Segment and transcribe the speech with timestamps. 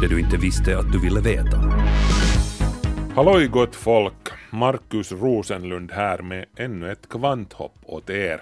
[0.00, 1.56] det du inte visste att du ville veta.
[3.14, 4.28] Halloj gott folk!
[4.50, 8.40] Markus Rosenlund här med ännu ett kvanthopp åt er.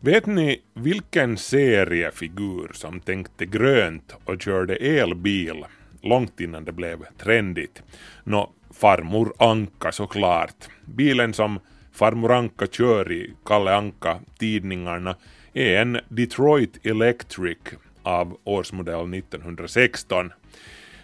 [0.00, 5.64] Vet ni vilken seriefigur som tänkte grönt och körde elbil
[6.02, 7.82] långt innan det blev trendigt?
[8.24, 10.68] Nå, farmor Anka såklart.
[10.84, 11.60] Bilen som
[11.92, 15.16] farmor Anka kör i Kalle Anka-tidningarna
[15.52, 17.58] är en Detroit Electric
[18.02, 20.30] av årsmodell 1916.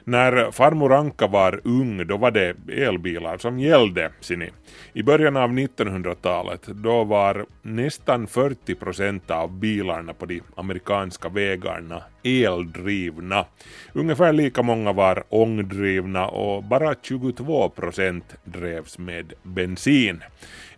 [0.05, 4.11] När farmor Anka var ung då var det elbilar som gällde.
[4.21, 4.51] Sini.
[4.93, 12.03] I början av 1900-talet då var nästan 40 procent av bilarna på de amerikanska vägarna
[12.23, 13.47] eldrivna.
[13.93, 20.23] Ungefär lika många var ångdrivna och bara 22 procent drevs med bensin.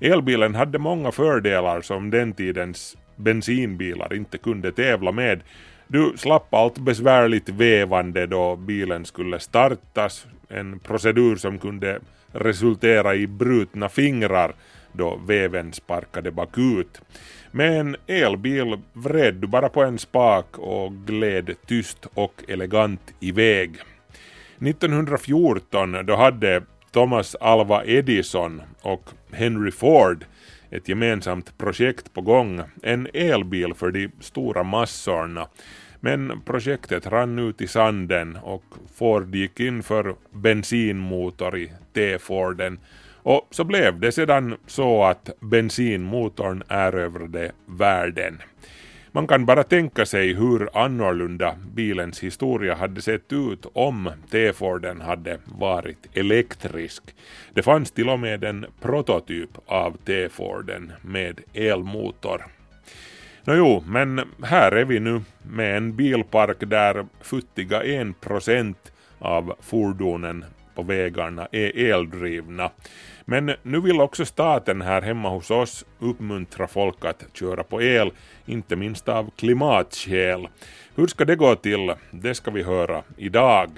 [0.01, 5.41] Elbilen hade många fördelar som den tidens bensinbilar inte kunde tävla med
[5.93, 12.01] du slapp allt besvärligt vevande då bilen skulle startas, en procedur som kunde
[12.33, 14.55] resultera i brutna fingrar
[14.93, 17.01] då veven sparkade bakut.
[17.51, 23.77] Med en elbil vred du bara på en spak och gled tyst och elegant iväg.
[24.61, 30.25] 1914 då hade Thomas Alva Edison och Henry Ford
[30.73, 35.49] ett gemensamt projekt på gång, en elbil för de stora massorna.
[36.05, 38.65] Men projektet rann ut i sanden och
[38.95, 42.79] Ford gick in för bensinmotor i T-Forden
[43.23, 48.43] och så blev det sedan så att bensinmotorn erövrade världen.
[49.13, 55.39] Man kan bara tänka sig hur annorlunda bilens historia hade sett ut om T-Forden hade
[55.45, 57.03] varit elektrisk.
[57.55, 62.43] Det fanns till och med en prototyp av T-Forden med elmotor.
[63.45, 68.75] No jo, men här är vi nu med en bilpark där futtiga 1%
[69.19, 70.45] av fordonen
[70.75, 72.71] på vägarna är eldrivna.
[73.25, 78.13] Men nu vill också staten här hemma hos oss uppmuntra folk att köra på el,
[78.47, 80.49] inte minst av klimatskäl.
[80.95, 81.95] Hur ska det gå till?
[82.11, 83.71] Det ska vi höra idag.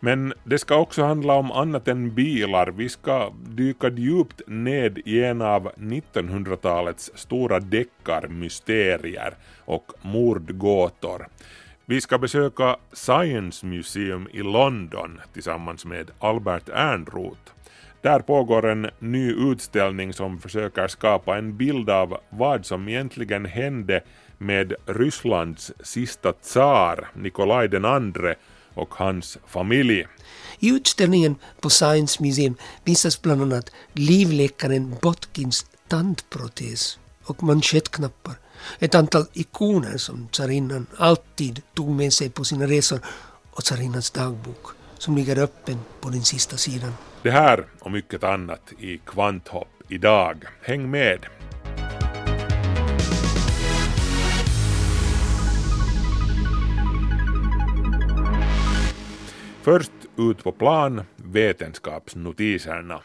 [0.00, 2.66] Men det ska också handla om annat än bilar.
[2.66, 9.34] Vi ska dyka djupt ned i en av 1900-talets stora deckarmysterier
[9.64, 11.26] och mordgåtor.
[11.84, 17.52] Vi ska besöka Science Museum i London tillsammans med Albert Ernroth.
[18.02, 24.00] Där pågår en ny utställning som försöker skapa en bild av vad som egentligen hände
[24.38, 28.34] med Rysslands sista tsar, Nikolaj den andre,
[28.74, 30.06] och hans familj.
[30.58, 32.54] I utställningen på Science Museum
[32.84, 38.34] visas bland annat livläkaren Botkins tandprotes och manschettknappar.
[38.78, 43.00] Ett antal ikoner som tsarinnan alltid tog med sig på sina resor
[43.50, 44.66] och tsarinnans dagbok
[44.98, 46.92] som ligger öppen på den sista sidan.
[47.22, 50.44] Det här och mycket annat i Kvanthopp idag.
[50.62, 51.39] Häng med!
[59.62, 63.00] Först ut på plan, vetenskapsnotiserna.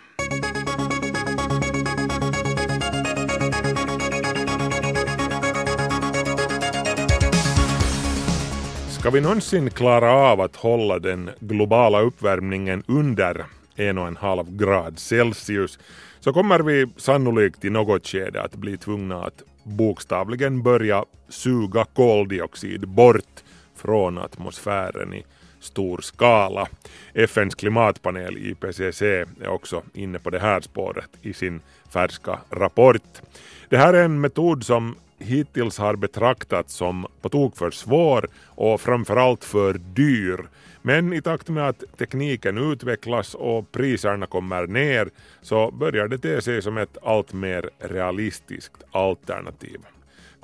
[8.89, 13.45] Ska vi någonsin klara av att hålla den globala uppvärmningen under
[13.75, 15.79] en och en halv grad Celsius
[16.19, 22.87] så kommer vi sannolikt i något skede att bli tvungna att bokstavligen börja suga koldioxid
[22.87, 23.43] bort
[23.75, 25.25] från atmosfären i
[25.65, 26.67] stor skala.
[27.13, 33.21] FNs klimatpanel IPCC är också inne på det här spåret i sin färska rapport.
[33.69, 38.81] Det här är en metod som hittills har betraktats som på tok för svår och
[38.81, 40.47] framförallt för dyr.
[40.81, 45.09] Men i takt med att tekniken utvecklas och priserna kommer ner
[45.41, 49.79] så börjar det te sig som ett allt mer realistiskt alternativ.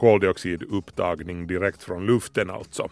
[0.01, 2.89] Koldioxidupptagning direkt från luften alltså.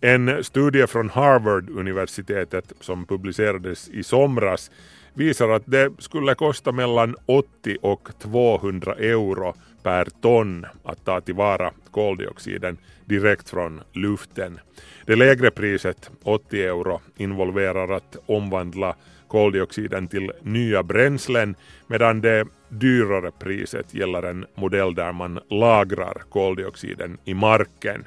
[0.00, 4.70] En studie från Harvard-universitetet som publicerades i somras
[5.14, 11.72] visar att det skulle kosta mellan 80 och 200 euro per ton att ta tillvara
[11.90, 14.60] koldioxiden direkt från luften.
[15.06, 18.96] Det lägre priset, 80 euro, involverar att omvandla
[19.28, 21.54] koldioxiden till nya bränslen
[21.86, 28.04] medan det dyrare priset gäller en modell där man lagrar koldioxiden i marken.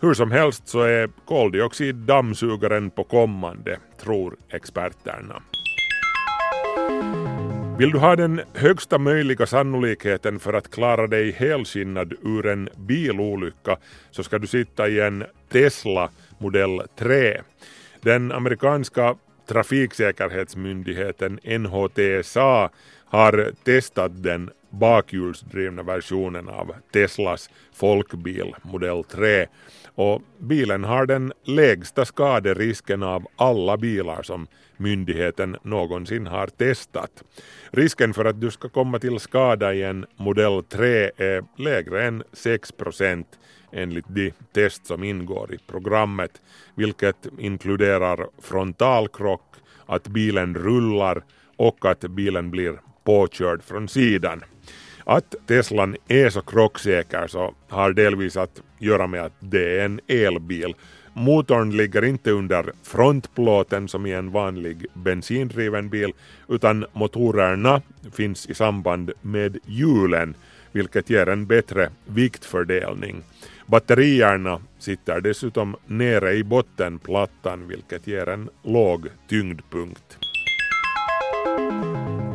[0.00, 5.42] Hur som helst så är koldioxid dammsugaren på kommande, tror experterna.
[7.78, 13.76] Vill du ha den högsta möjliga sannolikheten för att klara dig helskinnad ur en bilolycka
[14.10, 17.40] så ska du sitta i en Tesla modell 3.
[18.00, 22.70] Den amerikanska trafiksäkerhetsmyndigheten NHTSA
[23.04, 29.46] har testat den bakhjulsdrivna versionen av Teslas folkbil modell 3
[29.94, 34.46] och bilen har den lägsta skaderisken av alla bilar som
[34.76, 37.24] myndigheten någonsin har testat.
[37.70, 42.22] Risken för att du ska komma till skada i en modell 3 är lägre än
[42.32, 43.38] 6 procent
[43.72, 46.42] enligt de test som ingår i programmet,
[46.74, 49.54] vilket inkluderar frontalkrock,
[49.86, 51.22] att bilen rullar
[51.56, 54.44] och att bilen blir påkörd från sidan.
[55.04, 60.00] Att Teslan är så krocksäker så har delvis att göra med att det är en
[60.06, 60.74] elbil.
[61.12, 66.12] Motorn ligger inte under frontplåten som i en vanlig bensindriven bil
[66.48, 70.34] utan motorerna finns i samband med hjulen
[70.72, 73.22] vilket ger en bättre viktfördelning.
[73.66, 80.18] Batterierna sitter dessutom nere i bottenplattan vilket ger en låg tyngdpunkt.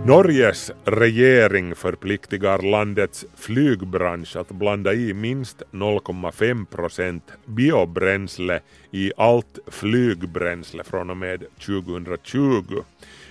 [0.06, 8.60] Norges regering förpliktigar landets flygbransch att blanda i minst 0,5 procent biobränsle
[8.92, 12.84] i allt flygbränsle från och med 2020.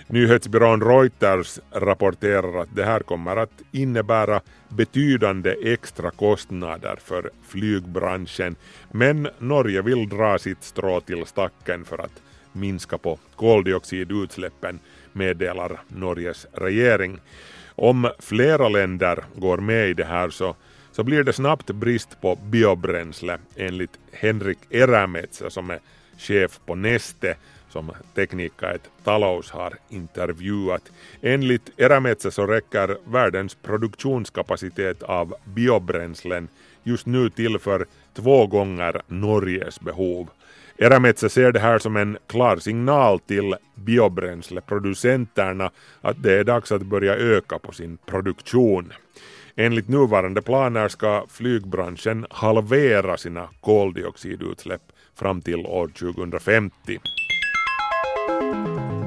[0.07, 8.55] Nyhetsbyrån Reuters rapporterar att det här kommer att innebära betydande extra kostnader för flygbranschen
[8.91, 12.21] men Norge vill dra sitt strå till stacken för att
[12.51, 14.79] minska på koldioxidutsläppen
[15.13, 17.19] meddelar Norges regering.
[17.75, 20.55] Om flera länder går med i det här så,
[20.91, 25.79] så blir det snabbt brist på biobränsle enligt Henrik Erämetsä som är
[26.17, 27.35] chef på Neste
[27.71, 30.91] som Teknika ett talous har intervjuat.
[31.21, 36.47] Enligt Erämetsä så räcker världens produktionskapacitet av biobränslen
[36.83, 40.29] just nu till för två gånger Norges behov.
[40.77, 45.71] Erametsä ser det här som en klar signal till biobränsleproducenterna
[46.01, 48.93] att det är dags att börja öka på sin produktion.
[49.55, 54.81] Enligt nuvarande planer ska flygbranschen halvera sina koldioxidutsläpp
[55.15, 56.99] fram till år 2050.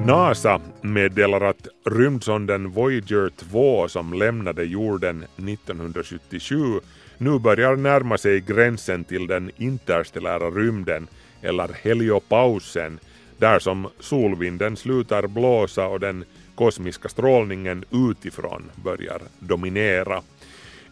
[0.05, 6.79] NASA meddelar att rymdsonden Voyager 2 som lämnade jorden 1977
[7.17, 11.07] nu börjar närma sig gränsen till den interstellära rymden
[11.41, 12.99] eller heliopausen,
[13.37, 16.25] där som solvinden slutar blåsa och den
[16.55, 20.21] kosmiska strålningen utifrån börjar dominera.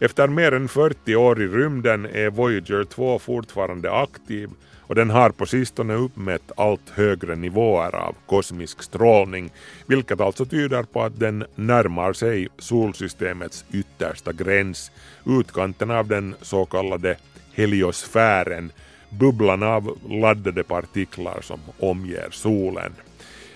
[0.04, 5.30] Efter mer än 40 år i rymden är Voyager 2 fortfarande aktiv och den har
[5.30, 9.50] på sistone uppmätt allt högre nivåer av kosmisk strålning,
[9.86, 14.90] vilket alltså tyder på att den närmar sig solsystemets yttersta gräns,
[15.26, 17.16] utkanten av den så kallade
[17.52, 18.72] heliosfären,
[19.10, 22.92] bubblan av laddade partiklar som omger solen.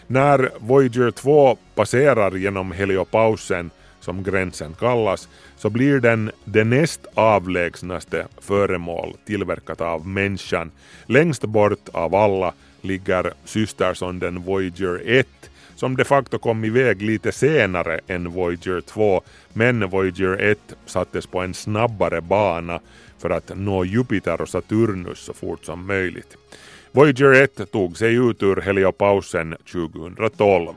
[0.06, 3.70] När Voyager 2 passerar genom heliopausen,
[4.08, 10.70] som gränsen kallas, så blir den det näst avlägsnaste föremål tillverkat av människan.
[11.06, 15.26] Längst bort av alla ligger systersonden Voyager 1
[15.76, 19.22] som de facto kom iväg lite senare än Voyager 2
[19.52, 22.80] men Voyager 1 sattes på en snabbare bana
[23.18, 26.36] för att nå Jupiter och Saturnus så fort som möjligt.
[26.92, 30.74] Voyager 1 tog sig ut ur heliopausen 2012.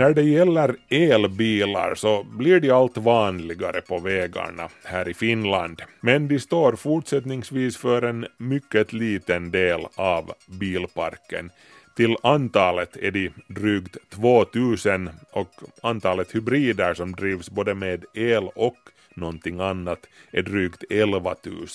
[0.00, 6.28] När det gäller elbilar så blir de allt vanligare på vägarna här i Finland, men
[6.28, 11.50] de står fortsättningsvis för en mycket liten del av bilparken.
[11.96, 15.50] Till antalet är de drygt 2000 och
[15.82, 18.78] antalet hybrider som drivs både med el och
[19.14, 21.66] någonting annat är drygt 11 000.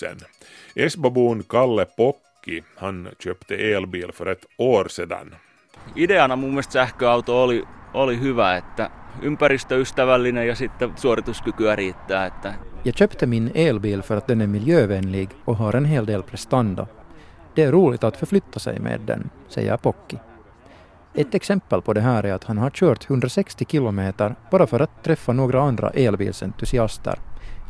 [0.74, 5.34] Esbobon Kalle Pokki, han köpte elbil för ett år sedan.
[5.96, 7.64] Ideana mun mielestä sähköauto oli,
[7.96, 8.90] oli hyvä, että
[9.22, 12.26] ympäristöystävällinen ja sitten suorituskykyä riittää.
[12.26, 12.54] Että...
[12.84, 16.86] Jag köpte min elbil för att den är miljövänlig och har en hel del prestanda.
[17.54, 20.18] Det är roligt att förflytta sig med den, säger Pocki.
[21.14, 25.04] Ett exempel på det här är att han har kört 160 kilometer bara för att
[25.04, 27.18] träffa några andra elbilsentusiaster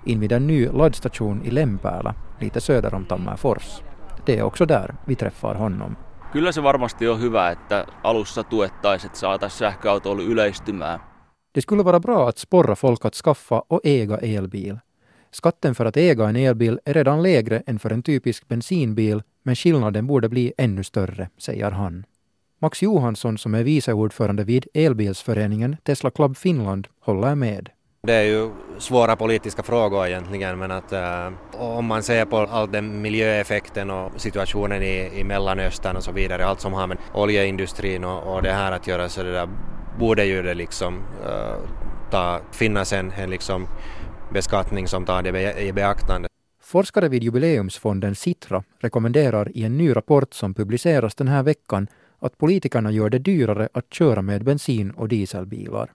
[0.04, 3.82] invid en ny laddstation i Lempäällä, lite söder om Tammerfors.
[4.26, 5.96] Det är också där vi träffar honom.
[6.32, 11.00] Kyllä se varmasti on hyvä, että alussa tuettaisiin, että saataisiin sähköautoilu yleistymään.
[11.54, 14.76] Det skulle vara bra att sporra folk att skaffa och äga elbil.
[15.30, 19.54] Skatten för att äga en elbil är redan lägre än för en typisk bensinbil, men
[19.56, 22.04] skillnaden borde bli ännu större, säger han.
[22.58, 27.70] Max Johansson, som är vice ordförande vid elbilsföreningen Tesla Club Finland, håller med.
[28.06, 32.70] Det är ju svåra politiska frågor egentligen men att äh, om man ser på all
[32.70, 38.04] den miljöeffekten och situationen i, i Mellanöstern och så vidare, allt som har med oljeindustrin
[38.04, 39.48] och, och det här att göra så det där
[39.98, 41.54] borde ju det liksom äh,
[42.10, 43.66] ta, finnas en, en liksom
[44.32, 46.28] beskattning som tar det i beaktande.
[46.62, 52.38] Forskare vid jubileumsfonden Citra rekommenderar i en ny rapport som publiceras den här veckan att
[52.38, 55.90] politikerna gör det dyrare att köra med bensin och dieselbilar.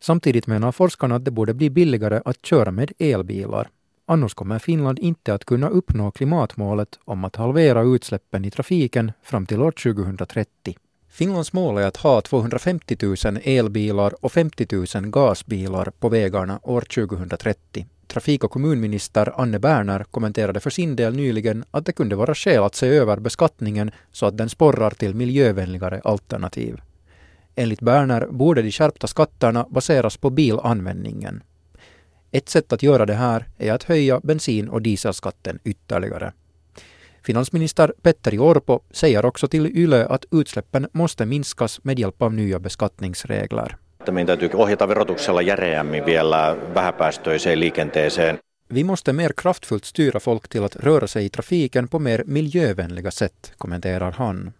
[0.00, 3.68] Samtidigt menar forskarna att det borde bli billigare att köra med elbilar.
[4.06, 9.46] Annars kommer Finland inte att kunna uppnå klimatmålet om att halvera utsläppen i trafiken fram
[9.46, 10.76] till år 2030.
[11.08, 14.66] Finlands mål är att ha 250 000 elbilar och 50
[15.00, 17.86] 000 gasbilar på vägarna år 2030.
[18.06, 22.62] Trafik och kommunminister Anne Berner kommenterade för sin del nyligen att det kunde vara skäl
[22.62, 26.80] att se över beskattningen så att den sporrar till miljövänligare alternativ.
[27.58, 31.42] Enligt Berner borde de skärpta skatterna baseras på bilanvändningen.
[32.30, 36.32] Ett sätt att göra det här är att höja bensin och dieselskatten ytterligare.
[37.22, 42.58] Finansminister Petteri Orpo säger också till YLE att utsläppen måste minskas med hjälp av nya
[42.58, 43.76] beskattningsregler.
[44.12, 48.38] Meidän täytyy ohjata verotuksella järeämmin vielä vähäpäästöiseen liikenteeseen.
[48.68, 53.10] Vi måste mer kraftfullt styra folk till att röra sig i trafiken på mer miljövänliga
[53.10, 54.52] sätt, kommenterar han.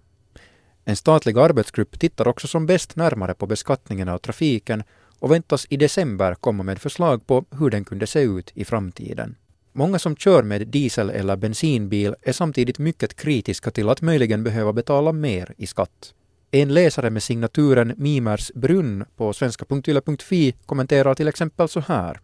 [0.88, 4.82] En statlig arbetsgrupp tittar också som bäst närmare på beskattningen av trafiken
[5.18, 9.36] och väntas i december komma med förslag på hur den kunde se ut i framtiden.
[9.72, 14.72] Många som kör med diesel eller bensinbil är samtidigt mycket kritiska till att möjligen behöva
[14.72, 16.14] betala mer i skatt.
[16.50, 22.20] En läsare med signaturen Mimers brunn på svenska.yle.fi kommenterar till exempel så här.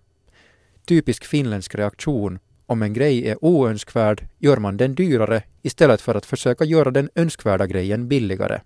[0.86, 2.38] Typisk finländsk reaktion.
[2.72, 7.10] Om en grej är oönskvärd gör man den dyrare istället för att försöka göra den
[7.14, 8.60] önskvärda grejen billigare.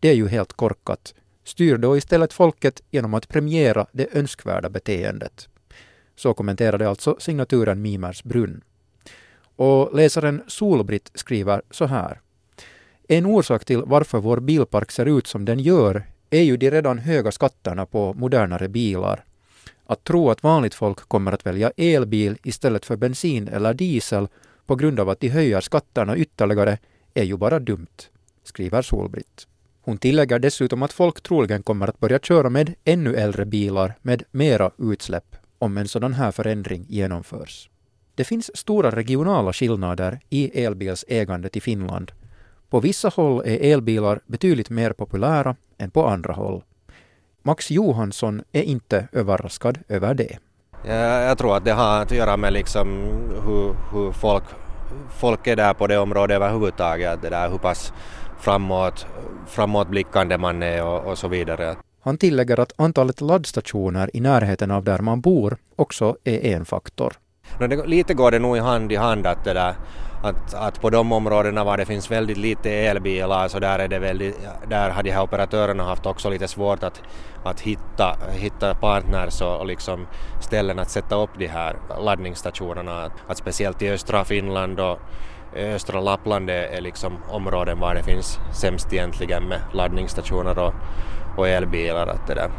[0.00, 1.14] Det är ju helt korkat.
[1.44, 5.48] Styr då istället folket genom att premiera det önskvärda beteendet.
[6.16, 8.60] Så kommenterade alltså signaturen Mimers brunn.
[9.56, 12.20] Och läsaren Solbritt skriver så här.
[13.08, 16.98] En orsak till varför vår bilpark ser ut som den gör är ju de redan
[16.98, 19.24] höga skatterna på modernare bilar.
[19.90, 24.28] Att tro att vanligt folk kommer att välja elbil istället för bensin eller diesel
[24.66, 26.78] på grund av att de höjer skatterna ytterligare
[27.14, 27.96] är ju bara dumt,
[28.44, 29.46] skriver Solbritt.
[29.82, 34.22] Hon tillägger dessutom att folk troligen kommer att börja köra med ännu äldre bilar med
[34.30, 37.70] mera utsläpp om en sådan här förändring genomförs.
[38.14, 42.12] Det finns stora regionala skillnader i elbilsägandet i Finland.
[42.68, 46.62] På vissa håll är elbilar betydligt mer populära än på andra håll.
[47.42, 50.38] Max Johansson är inte överraskad över det.
[50.84, 52.88] Jag, tror att det har att göra med liksom
[53.46, 54.44] hur, hur folk,
[55.10, 57.92] folk är där på det området överhuvudtaget, det där hur pass
[58.38, 59.06] framåt,
[59.46, 61.76] framåtblickande man är och, och så vidare.
[62.02, 67.12] Han tillägger att antalet laddstationer i närheten av där man bor också är en faktor.
[67.86, 69.74] Lite går det nog i hand i hand att, det där,
[70.22, 73.98] att, att på de områdena var det finns väldigt lite elbilar så där, är det
[73.98, 74.36] väldigt,
[74.68, 77.02] där har de här operatörerna haft också lite svårt att,
[77.44, 80.06] att hitta, hitta partners och, och liksom
[80.40, 83.02] ställen att sätta upp de här laddningsstationerna.
[83.04, 84.98] Att, att speciellt i östra Finland och
[85.56, 90.74] östra Lappland är liksom områden var det finns sämst egentligen med laddningsstationer och,
[91.36, 92.06] och elbilar.
[92.06, 92.50] Att det där.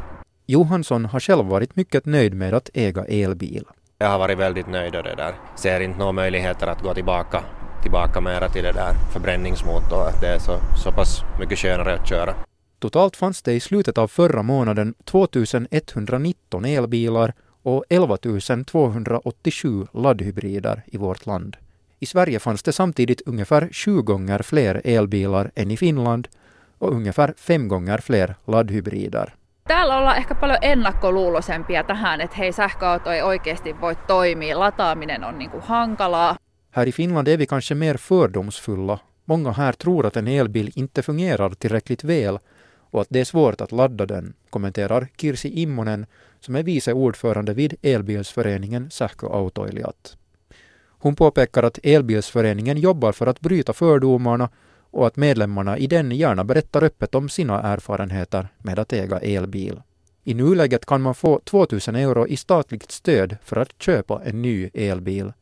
[0.46, 3.66] Johansson har själv varit mycket nöjd med att äga elbil.
[4.02, 5.34] Jag har varit väldigt nöjd och det där.
[5.56, 7.44] Ser inte några möjligheter att gå tillbaka,
[7.82, 10.08] tillbaka mera till det där förbränningsmotorn.
[10.08, 12.34] Att det är så, så pass mycket skönare att köra.
[12.80, 18.18] Totalt fanns det i slutet av förra månaden 2119 elbilar och 11
[18.66, 21.58] 287 laddhybrider i vårt land.
[22.00, 26.28] I Sverige fanns det samtidigt ungefär sju gånger fler elbilar än i Finland
[26.78, 29.34] och ungefär fem gånger fler laddhybrider.
[29.72, 35.40] Täällä ollaan ehkä paljon ennakkoluuloisempia tähän, että hei sähköauto ei oikeasti voi toimia, lataaminen on
[35.40, 36.36] niin kuin hankalaa.
[36.72, 38.98] Här i Finland är vi kanske mer fördomsfulla.
[39.26, 42.40] Många här tror att en elbil inte fungerar tillräckligt väl
[42.92, 46.06] och att det är svårt att ladda den, kommenterar Kirsi Immonen
[46.40, 50.18] som är vice ordförande vid elbilsföreningen Sähköautoilijat.
[51.00, 54.50] Hon påpekar att Elbilsföreningen jobbar för att bryta fördomarna
[54.92, 59.82] och att medlemmarna i den gärna berättar öppet om sina erfarenheter med att äga elbil.
[60.24, 64.70] I nuläget kan man få 2000 euro i statligt stöd för att köpa en ny
[64.74, 65.34] elbil.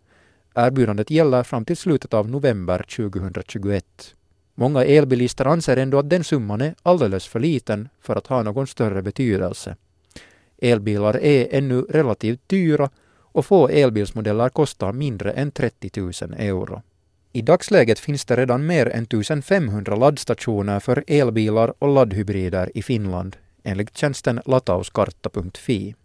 [0.55, 4.15] Erbjudandet gäller fram till slutet av november 2021.
[4.55, 8.67] Många elbilister anser ändå att den summan är alldeles för liten för att ha någon
[8.67, 9.75] större betydelse.
[10.57, 12.89] Elbilar är ännu relativt dyra
[13.31, 16.81] och få elbilsmodeller kostar mindre än 30 000 euro.
[17.31, 23.37] I dagsläget finns det redan mer än 1500 laddstationer för elbilar och laddhybrider i Finland,
[23.63, 25.95] enligt tjänsten latauskarta.fi.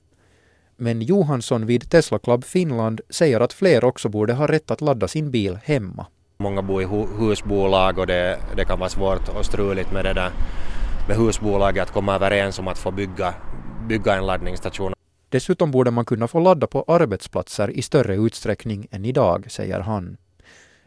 [0.77, 5.09] Men Johansson vid Tesla Club Finland säger att fler också borde ha rätt att ladda
[5.09, 6.07] sin bil hemma.
[6.37, 10.13] Många bor i hu husbolag och det, det kan vara svårt och struligt med det
[10.13, 10.31] där
[11.09, 13.35] med husbolaget att komma överens om att få bygga,
[13.89, 14.93] bygga en laddningsstation.
[15.29, 20.17] Dessutom borde man kunna få ladda på arbetsplatser i större utsträckning än idag, säger han.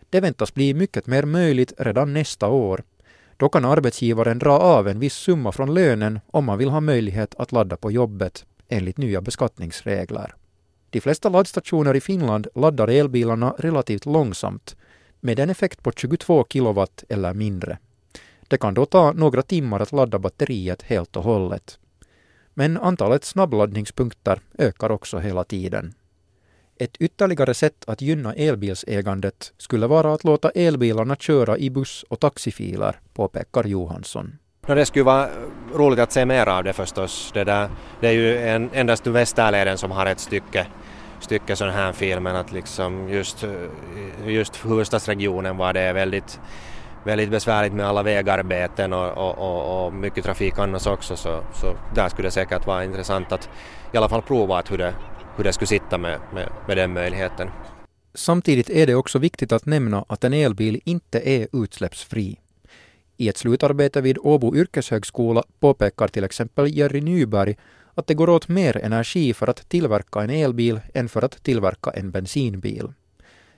[0.10, 2.84] Det väntas bli mycket mer möjligt redan nästa år.
[3.38, 7.36] Då kan arbetsgivaren dra av en viss summa från lönen om man vill ha möjlighet
[7.36, 10.36] att ladda på jobbet, enligt nya beskattningsregler.
[10.90, 14.76] De flesta laddstationer i Finland laddar elbilarna relativt långsamt,
[15.20, 17.78] med en effekt på 22 kilowatt eller mindre.
[18.48, 21.80] Det kan då ta några timmar att ladda batteriet helt och hållet.
[22.54, 25.94] Men antalet snabbladdningspunkter ökar också hela tiden.
[26.80, 32.20] Ett ytterligare sätt att gynna elbilsägandet skulle vara att låta elbilarna köra i buss och
[32.20, 34.38] taxifiler, påpekar Johansson.
[34.68, 35.30] No, det skulle vara
[35.74, 37.32] roligt att se mer av det förstås.
[37.34, 37.70] Det, där,
[38.02, 40.68] det är ju en, endast Västerleden som har ett stycke,
[41.20, 43.46] stycke sån här fil men att liksom just,
[44.26, 46.40] just huvudstadsregionen var det väldigt,
[47.04, 51.76] väldigt besvärligt med alla vägarbeten och, och, och, och mycket trafik annars också så, så
[51.96, 53.50] där skulle det säkert vara intressant att
[53.92, 54.94] i alla fall prova att hur det,
[55.38, 57.50] hur det skulle sitta med, med, med den möjligheten.
[58.14, 62.40] Samtidigt är det också viktigt att nämna att en elbil inte är utsläppsfri.
[63.18, 67.58] I ett slutarbete vid Åbo yrkeshögskola påpekar till exempel Jerry Nyberg
[67.94, 71.92] att det går åt mer energi för att tillverka en elbil än för att tillverka
[71.92, 72.94] en bensinbil.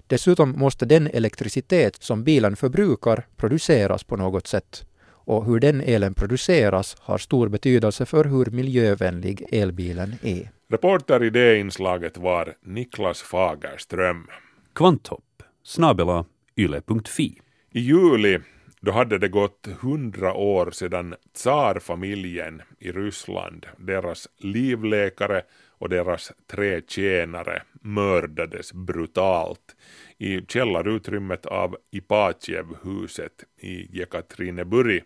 [0.07, 4.85] Dessutom måste den elektricitet som bilen förbrukar produceras på något sätt.
[5.05, 10.51] Och hur den elen produceras har stor betydelse för hur miljövänlig elbilen är.
[10.71, 14.27] Reporter i det inslaget var Niklas Fagerström.
[14.75, 17.41] Kvanthopp snabela yle.fi.
[17.71, 18.39] I juli
[18.79, 25.41] då hade det gått hundra år sedan tsarfamiljen i Ryssland, deras livläkare
[25.77, 29.75] och deras tre tjänare mördades brutalt
[30.17, 35.03] i källarutrymmet av Ipatjev-huset i Jekaterineburg.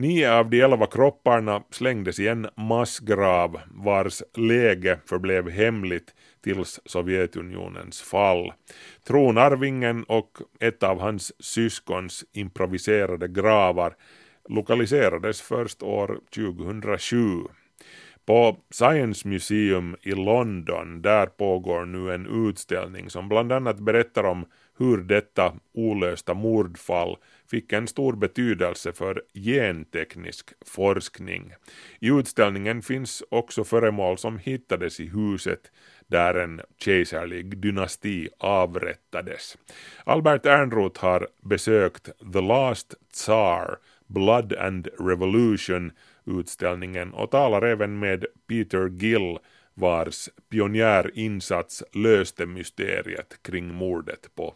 [0.00, 8.02] Nio av de elva kropparna slängdes i en massgrav vars läge förblev hemligt tills Sovjetunionens
[8.02, 8.52] fall.
[9.06, 13.94] Tronarvingen och ett av hans syskons improviserade gravar
[14.48, 17.18] lokaliserades först år 2007.
[18.26, 24.46] På Science Museum i London där pågår nu en utställning som bland annat berättar om
[24.78, 27.16] hur detta olösta mordfall
[27.50, 31.52] fick en stor betydelse för genteknisk forskning.
[32.00, 35.72] I utställningen finns också föremål som hittades i huset
[36.06, 39.58] där en kejserlig dynasti avrättades.
[40.04, 45.92] Albert Ernroth har besökt The Last Tsar, Blood and Revolution
[46.24, 49.38] utställningen och talar även med Peter Gill
[49.74, 54.54] vars pionjärinsats löste mysteriet kring mordet på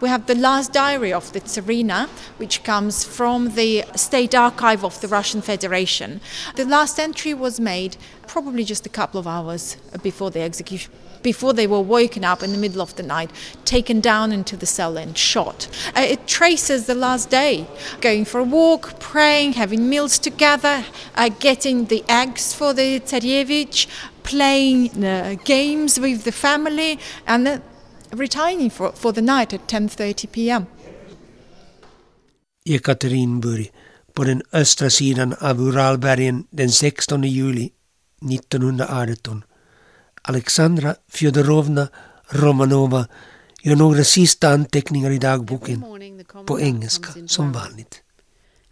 [0.00, 5.00] We have the last diary of the Tsarina, which comes from the State Archive of
[5.00, 6.20] the Russian Federation.
[6.54, 7.96] The last entry was made
[8.28, 12.52] probably just a couple of hours before the execution before they were woken up in
[12.52, 13.28] the middle of the night,
[13.64, 15.66] taken down into the cell and shot.
[15.96, 17.66] Uh, it traces the last day,
[18.00, 20.84] going for a walk, praying, having meals together,
[21.16, 23.88] uh, getting the eggs for the Tsarevich,
[24.22, 27.60] playing uh, games with the family, and
[28.12, 30.66] retiring for, for the night at 10.30 p.m.
[32.64, 33.72] Jekaterinburg
[34.12, 37.70] på den östra sidan av Uralbergen den 16 juli
[38.32, 39.44] 1918.
[40.22, 41.88] Alexandra Fjodorovna
[42.28, 43.06] Romanova
[43.62, 45.84] gör några sista anteckningar i dagboken
[46.46, 48.02] på engelska som vanligt.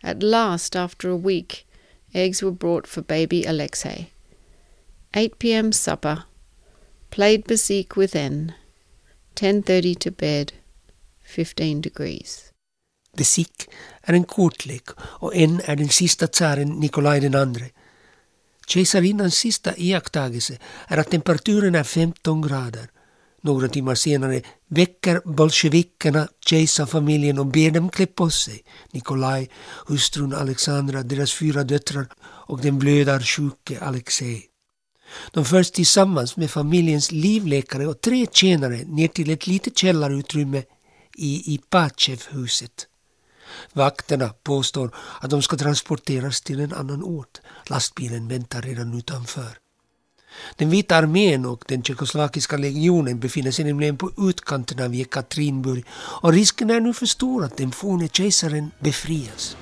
[0.02, 1.66] At last, after a week,
[2.12, 4.06] eggs were brought for baby Alexei.
[5.16, 5.72] 8 p.m.
[5.72, 6.22] supper.
[7.10, 8.52] Played bezique within.
[9.40, 10.52] 10.30 to bed.
[11.36, 12.52] 15 degrees.
[13.16, 13.68] Besik
[14.02, 17.64] är en kortlek och en är den sista tsaren Nikolaj den andre.
[18.66, 22.88] Kejsarinnans sista iakttagelse är att temperaturen är 15 grader.
[23.40, 28.64] Några timmar senare väcker bolsjevikerna kejsarfamiljen och ber dem klä på sig.
[28.92, 29.50] Nikolaj,
[29.86, 34.55] hustrun Alexandra, deras fyra döttrar och den blödarsjuke Alexej.
[35.30, 40.62] De förs tillsammans med familjens livläkare och tre tjänare ner till ett litet källarutrymme
[41.16, 42.86] i Ipachev-huset.
[43.72, 47.40] Vakterna påstår att de ska transporteras till en annan ort.
[47.66, 49.58] Lastbilen väntar redan utanför.
[50.56, 55.84] Den vita armén och den tjeckoslovakiska legionen befinner sig nämligen på utkanten av Jekaterinburg
[56.22, 59.56] och risken är nu för stor att den forne kejsaren befrias.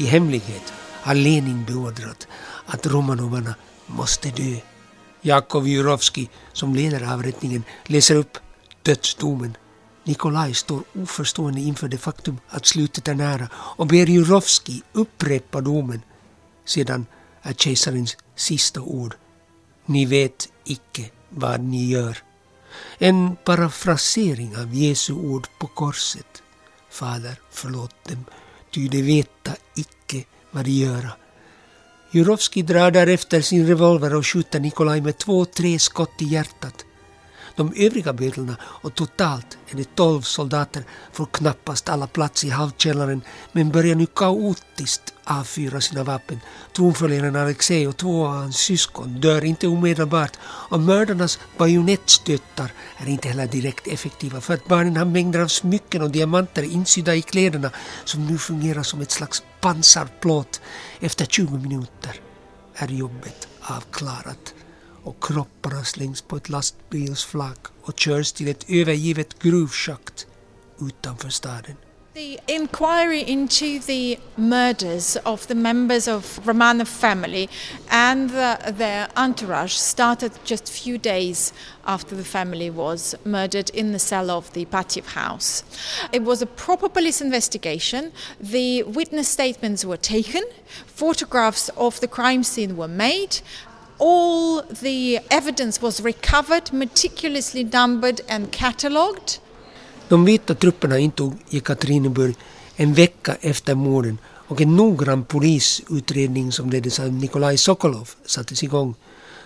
[0.00, 2.28] I hemlighet har Lenin beordrat
[2.66, 3.54] att romanoverna
[3.86, 4.56] måste dö.
[5.22, 8.38] Jakov Jurovski, som leder avrättningen, läser upp
[8.82, 9.56] dödsdomen.
[10.04, 16.02] Nikolaj står oförstående inför det faktum att slutet är nära och ber Jurovski upprepa domen.
[16.64, 17.06] Sedan
[17.42, 19.14] är kejsarens sista ord.
[19.86, 22.18] Ni vet icke vad ni gör.
[22.98, 26.42] En parafrasering av Jesu ord på korset.
[26.90, 28.24] Fader, förlåt dem,
[28.70, 31.12] ty de veta icke vad de göra.
[32.12, 36.84] Jurovski drar därefter sin revolver och skjuter Nikolaj med två, tre skott i hjärtat.
[37.60, 43.22] De övriga bödlarna, och totalt är det tolv soldater, får knappast alla plats i halvkällaren
[43.52, 46.40] men börjar nu kaotiskt avfyra sina vapen.
[46.76, 53.28] Tronföljaren Alexei och två av hans syskon dör inte omedelbart och mördarnas bajonettstötar är inte
[53.28, 57.70] heller direkt effektiva för att barnen har mängder av smycken och diamanter insydda i kläderna
[58.04, 60.60] som nu fungerar som ett slags pansarplåt.
[61.00, 62.20] Efter 20 minuter
[62.74, 64.54] är jobbet avklarat
[65.84, 70.26] slängs på ett lastbilsflak och körs till ett övergivet gruvschakt
[70.80, 71.76] utanför staden.
[72.14, 77.48] The inquiry into the murders of the members of Romanov family
[77.88, 81.52] and the, their entourage started just a few days
[81.84, 85.62] after the family was murdered in the cell of the Patyev house.
[86.12, 88.12] It was a proper police investigation.
[88.40, 90.42] The witness statements were taken,
[90.86, 93.40] photographs of the crime scene were made,
[94.00, 99.38] all the evidence was recovered, meticulously numbered and catalogued.
[100.08, 102.34] De vita trupperna intog Jekaterinburg
[102.76, 108.94] en vecka efter morden och en noggrann polisutredning som leddes av Nikolaj Sokolov sattes igång.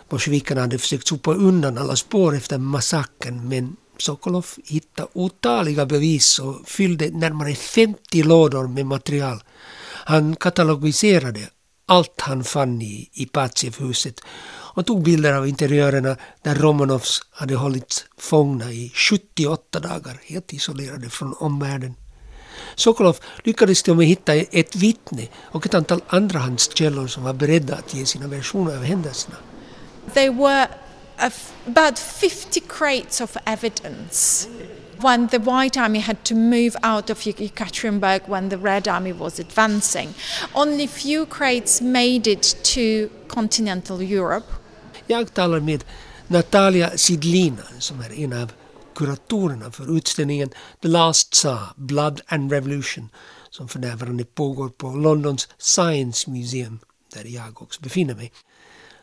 [0.09, 6.69] Bolsjevikerna hade försökt sopa undan alla spår efter massakern men Sokolov hittade otaliga bevis och
[6.69, 9.43] fyllde närmare 50 lådor med material.
[10.07, 11.41] Han katalogiserade
[11.87, 14.21] allt han fann i, i Patsjev-huset
[14.75, 21.11] och tog bilder av interiörerna där Romanovs hade hållits fångna i 78 dagar, helt isolerade
[21.11, 21.95] från omvärlden.
[22.75, 27.75] Sokolov lyckades till och med hitta ett vittne och ett antal andrahandskällor som var beredda
[27.75, 29.37] att ge sina versioner av händelserna.
[30.15, 30.69] There were
[31.67, 34.49] about 50 crates of evidence
[35.05, 39.39] when the White Army had to move out of Yekaterinburg when the Red Army was
[39.39, 40.15] advancing.
[40.55, 44.47] Only few crates made it to continental Europe.
[45.07, 45.85] Jag talar med
[46.27, 48.53] Natalia Sidlina som är en av
[48.95, 50.51] kuratorerna för utställningen
[50.83, 53.09] The Last Tsar, Blood and Revolution
[53.51, 56.79] som för närvarande pågår på Londons Science Museum
[57.15, 58.33] där jag också befinner mig.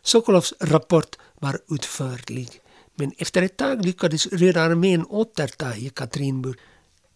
[0.03, 2.61] Sokolovs rapport var utförlig
[2.95, 6.56] men efter ett tag lyckades Röda armén återta Jekaterinburg.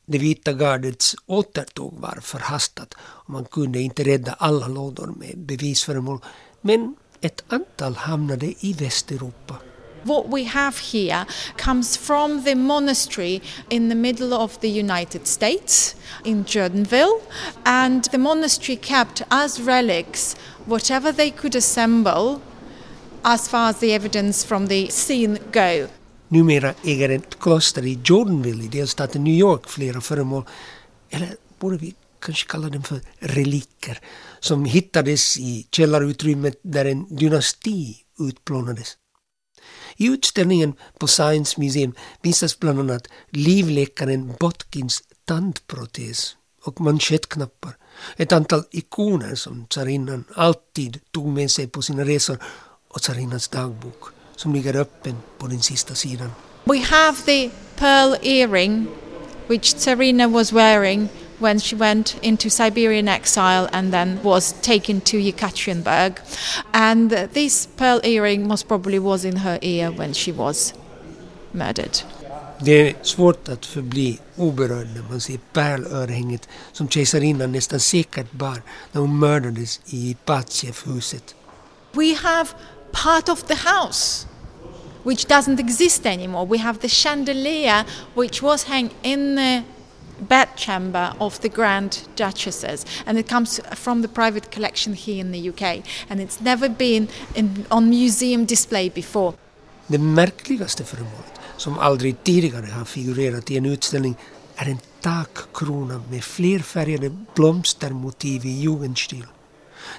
[0.05, 6.19] Det vita gardets återtåg var förhastat och man kunde inte rädda alla lådor med bevisföremål
[6.61, 9.55] men ett antal hamnade i Västeuropa.
[10.03, 11.25] What we have here
[11.57, 17.21] comes from the monastery in the middle of the United States in Jordanville,
[17.63, 20.35] and the monastery kept as relics
[20.65, 22.39] whatever they could assemble
[23.27, 25.87] as far as the evidence from the scene go.
[26.27, 30.43] Numera äger ett kloster i Jordanville i delstaten New York flera föremål,
[31.09, 33.99] eller borde vi kanske kalla dem för reliker,
[34.39, 38.97] som hittades i källarutrymmet där en dynasti utplånades.
[39.97, 47.77] I utställningen på Science Museum visas bland annat livläkaren Botkins tandprotes och manschettknappar,
[48.17, 52.37] ett antal ikoner som tsarinnan alltid tog med sig på sina resor
[52.95, 54.03] och tsarinnans dagbok
[54.35, 56.31] som ligger öppen på den sista sidan.
[56.63, 58.87] We have the pearl earring
[59.47, 65.17] which Tsarina was wearing when she went into Siberian exile and then was taken to
[65.17, 66.13] Yekaterinburg.
[66.71, 70.73] And this pearl earring most probably was in her ear when she was
[71.51, 72.01] murdered.
[72.59, 78.61] Det är svårt att förbli oberörd när man ser pärlörhänget som kejsarinnan nästan säkert bar
[78.91, 81.35] när hon mördades i Patsjev-huset.
[81.91, 82.49] We have
[82.95, 84.25] part of the house
[85.03, 86.45] which doesn't exist anymore.
[86.47, 89.63] We have the chandelier which was hung in the
[90.21, 95.49] bedchamber of the Grand Duchesses, and it comes from the private collection here in the
[95.49, 99.33] UK, and it's never been in, on museum display before.
[99.87, 104.15] Det märkligaste föremålet, som aldrig tidigare har figurerat i en utställning,
[104.55, 109.25] är er en takkrona med flerfärgade blomstermotiv i jugendstil.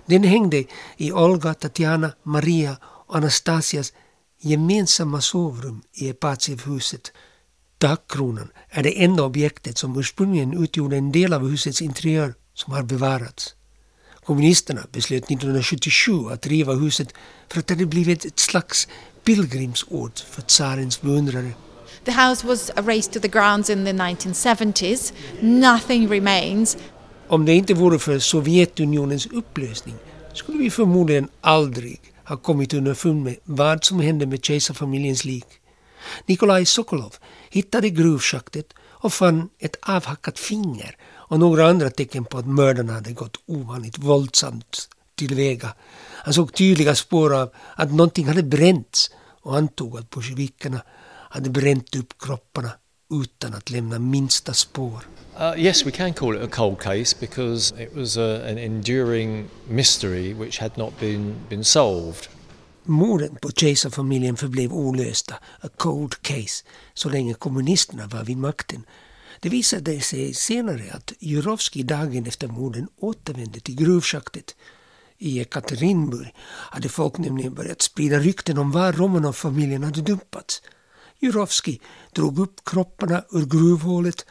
[0.06, 0.64] Den hängde
[0.96, 3.92] i Olga, Tatjana, Maria och Anastasias
[4.40, 7.12] gemensamma sovrum i Epatsiv-huset.
[7.78, 12.82] Takkronan är det enda objektet som ursprungligen utgjorde en del av husets interiör som har
[12.82, 13.54] bevarats.
[14.24, 17.08] Kommunisterna beslöt 1977 att riva huset
[17.48, 18.88] för att det hade blivit ett slags
[19.24, 21.52] pilgrimsort för tsarens beundrare.
[22.04, 25.12] The house was razed to the grounds in the 1970s.
[25.40, 26.76] Nothing remains.
[27.28, 29.94] Om det inte vore för Sovjetunionens upplösning
[30.32, 35.46] skulle vi förmodligen aldrig ha kommit underfund med vad som hände med kejsarfamiljens lik.
[36.26, 37.14] Nikolaj Sokolov
[37.50, 43.12] hittade gruvschaktet och fann ett avhackat finger och några andra tecken på att mördarna hade
[43.12, 45.74] gått ovanligt våldsamt tillväga.
[46.24, 49.10] Han såg tydliga spår av att någonting hade bränts
[49.42, 50.80] och antog att bolsjevikerna
[51.30, 52.70] hade bränt upp kropparna
[53.22, 55.04] utan att lämna minsta spår.
[55.38, 59.50] Uh, yes, we can call it a cold case because it was a, an enduring
[59.68, 62.28] mystery which had not been, been solved.
[62.84, 68.82] Morden på kejsarfamiljen förblev olösta, a cold case, så länge kommunisterna var vid makten.
[69.40, 74.56] Det visade sig senare att Jurovskij dagen efter morden återvände till gruvschaktet.
[75.18, 76.34] I Ekaterinburg
[76.70, 80.62] hade folk nämligen börjat sprida rykten om var Romanov-familjen hade dumpats.
[81.18, 81.80] Jurovskij
[82.12, 84.26] drog upp kropparna ur gruvhålet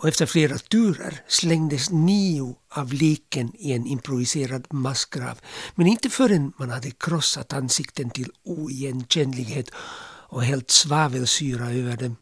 [0.00, 5.40] och efter flera turer slängdes nio av liken i en improviserad massgrav.
[5.74, 9.70] Men inte förrän man hade krossat ansikten till oigenkännlighet
[10.28, 12.16] och hällt svavelsyra över dem.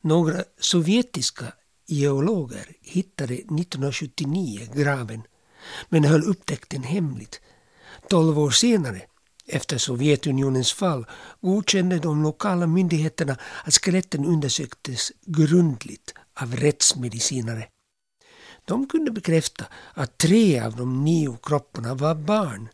[0.00, 1.44] Några sovjetiska
[1.86, 5.22] geologer hittade 1979 graven
[5.88, 7.40] men höll upptäckten hemligt.
[8.08, 9.02] Tolv år senare,
[9.46, 11.06] efter Sovjetunionens fall,
[11.40, 17.68] godkände de lokala myndigheterna att skeletten undersöktes grundligt av rättsmedicinare.
[18.64, 22.68] De kunde bekräfta att tre av de nio kropparna var barn,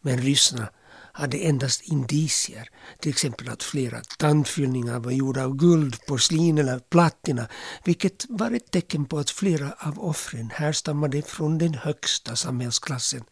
[0.00, 0.68] men ryssarna
[1.12, 2.68] hade endast indicier,
[3.00, 7.48] till exempel att flera tandfyllningar var gjorda av guld, porslin eller platina,
[7.84, 13.24] vilket var ett tecken på att flera av offren härstammade från den högsta samhällsklassen.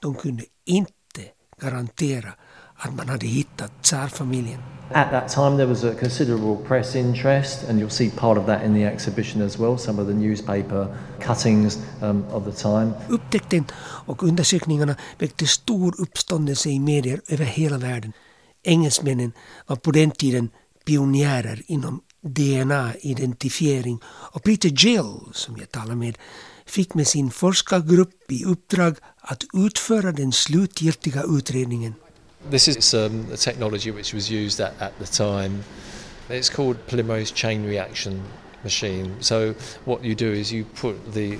[0.00, 1.22] De kunde inte
[1.60, 2.32] garantera
[2.80, 4.60] att man hade hittat tsarfamiljen.
[4.92, 8.64] At that time, there was a considerable press interest, and you'll see part of that
[8.64, 9.78] in the exhibition as well.
[9.78, 10.86] Some of the newspaper
[11.20, 12.92] cuttings um, of the time.
[13.08, 13.64] Upptäckten
[14.06, 18.12] och undersökningarna väckte stor uppståndelse i medier över hela världen.
[18.62, 19.32] Engelsmännen
[19.66, 20.50] var på den tiden
[20.84, 26.18] pionjärer inom DNA-identifiering och Peter Gill, som jag talar med,
[26.66, 31.94] fick med sin forskargrupp i uppdrag att utföra den slutgiltiga utredningen.
[32.44, 35.64] This is um, a technology which was used at, at the time.
[36.28, 38.22] It's called polymerase chain reaction
[38.64, 39.20] machine.
[39.20, 41.38] So what you do is you put the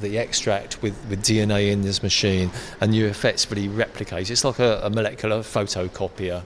[0.00, 2.50] the extract with, with DNA in this machine
[2.80, 4.30] and you effectively replicate.
[4.30, 6.42] It's like a, a molecular photocopier.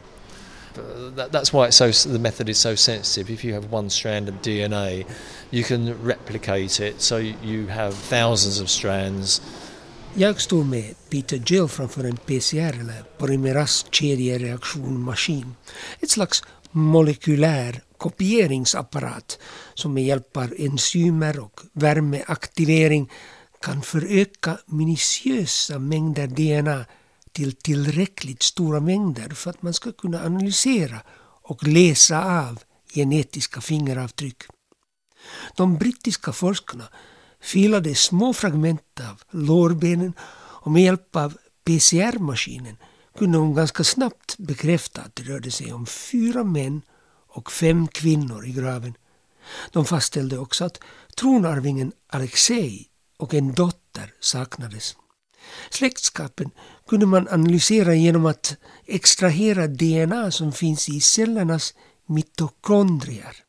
[0.74, 3.30] That, that's why it's so the method is so sensitive.
[3.30, 5.08] If you have one strand of DNA,
[5.52, 9.40] you can replicate it so you have thousands of strands
[10.16, 15.54] Jag stod med Peter Gill framför en PCR eller polymeraskedjereaktionmaskin.
[16.00, 19.38] Ett slags molekylär kopieringsapparat
[19.74, 23.10] som med hjälp av enzymer och värmeaktivering
[23.60, 26.84] kan föröka minutiösa mängder DNA
[27.32, 31.00] till tillräckligt stora mängder för att man ska kunna analysera
[31.42, 32.58] och läsa av
[32.94, 34.42] genetiska fingeravtryck.
[35.56, 36.84] De brittiska forskarna
[37.44, 40.12] filade små fragment av lårbenen
[40.64, 42.76] och med hjälp av PCR-maskinen
[43.18, 46.82] kunde hon ganska snabbt bekräfta att det rörde sig om fyra män
[47.28, 48.94] och fem kvinnor i graven.
[49.70, 50.80] De fastställde också att
[51.16, 54.96] tronarvingen Alexei och en dotter saknades.
[55.70, 56.50] Släktskapen
[56.88, 61.74] kunde man analysera genom att extrahera DNA som finns i cellernas
[62.06, 63.43] mitokondrier.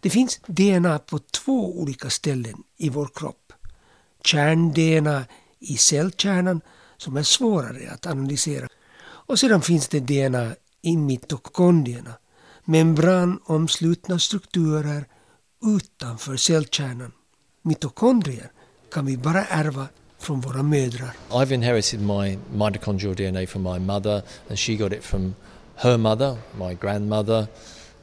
[0.00, 3.52] Det finns DNA på två olika ställen i vår kropp.
[4.24, 5.24] Kärn-DNA
[5.58, 6.60] i cellkärnan
[6.96, 8.68] som är svårare att analysera.
[9.02, 12.14] Och sedan finns det DNA i mitokondrierna
[12.64, 15.04] membranomslutna strukturer
[15.76, 17.12] utanför cellkärnan.
[17.62, 18.50] Mitokondrier
[18.92, 19.86] kan vi bara ärva
[20.18, 21.16] från våra mödrar.
[21.30, 25.34] I've inherited my mitochondrial DNA from my mother, and she got it from
[25.76, 27.46] her mother, my grandmother,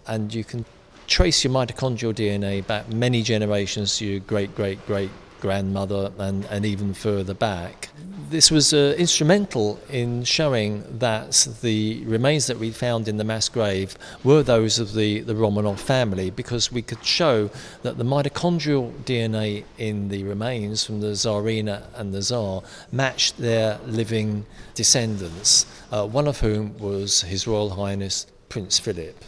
[0.06, 0.66] and you can
[1.08, 6.66] trace your mitochondrial DNA back many generations to your great great great grandmother and, and
[6.66, 7.90] even further back.
[8.30, 13.48] This was uh, instrumental in showing that the remains that we found in the mass
[13.48, 17.50] grave were those of the, the Romanov family because we could show
[17.84, 23.80] that the mitochondrial DNA in the remains from the Tsarina and the Tsar matched their
[23.86, 29.24] living descendants, uh, one of whom was His Royal Highness Prince Philip.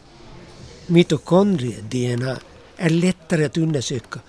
[0.92, 2.40] Mitokondrie-DNA
[2.78, 4.20] är lättare att undersöka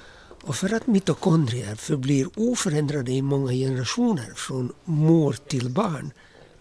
[0.42, 6.12] och för att mitokondrier förblir oförändrade i många generationer från mor till barn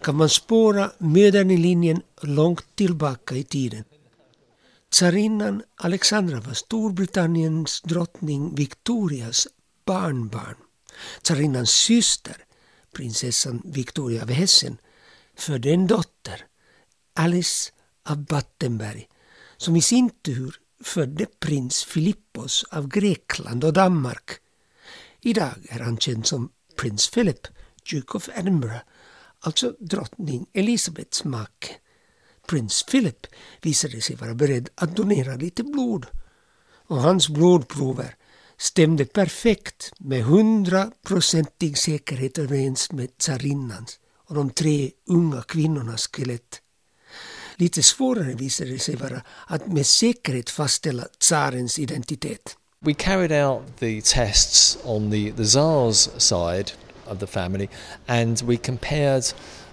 [0.02, 3.84] kan man spåra mödern i linjen långt tillbaka i tiden.
[4.90, 9.48] Tsarinnan Alexandra var Storbritanniens drottning Victorias
[9.84, 10.56] barnbarn.
[11.22, 12.36] Tsarinnans syster,
[12.94, 14.78] prinsessan Victoria av Hessen,
[15.36, 16.44] födde en dotter,
[17.14, 17.72] Alice
[18.04, 19.08] av Battenberg,
[19.60, 24.30] som i sin tur födde prins Filippos av Grekland och Danmark.
[25.20, 27.46] Idag är han känd som prins Philip,
[27.90, 28.80] Duke of Edinburgh,
[29.40, 31.68] alltså drottning Elisabeths make.
[32.48, 33.26] Prins Philip
[33.62, 36.06] visade sig vara beredd att donera lite blod
[36.86, 38.14] och hans blodprover
[38.58, 46.62] stämde perfekt med hundraprocentig säkerhet överens med tsarinnans och de tre unga kvinnornas skelett.
[47.60, 52.56] Lite svårare visade det sig vara att med säkerhet fastställa tsarens identitet.
[52.78, 56.72] We carried out the tests on the, the Tsar's side
[57.06, 57.68] of the family
[58.06, 59.24] and we compared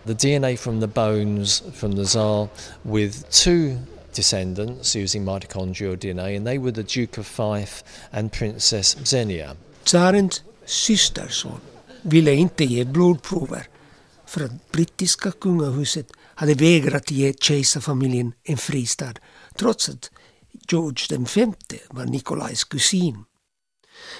[0.06, 2.47] the DNA from the bones from the Tsar
[2.82, 3.78] with two
[4.15, 9.56] descendants using mitochondrial DNA and they were the Duke of Fife and Princess Xenia.
[9.84, 11.60] Tsarens systerson
[12.02, 13.67] ville inte ge blodprover
[14.26, 19.13] för att brittiska kungahuset hade vägrat ge kejsarfamiljen en fristad
[19.56, 20.12] trots att
[20.71, 21.54] George V
[21.89, 23.23] var Nikolajs kusin.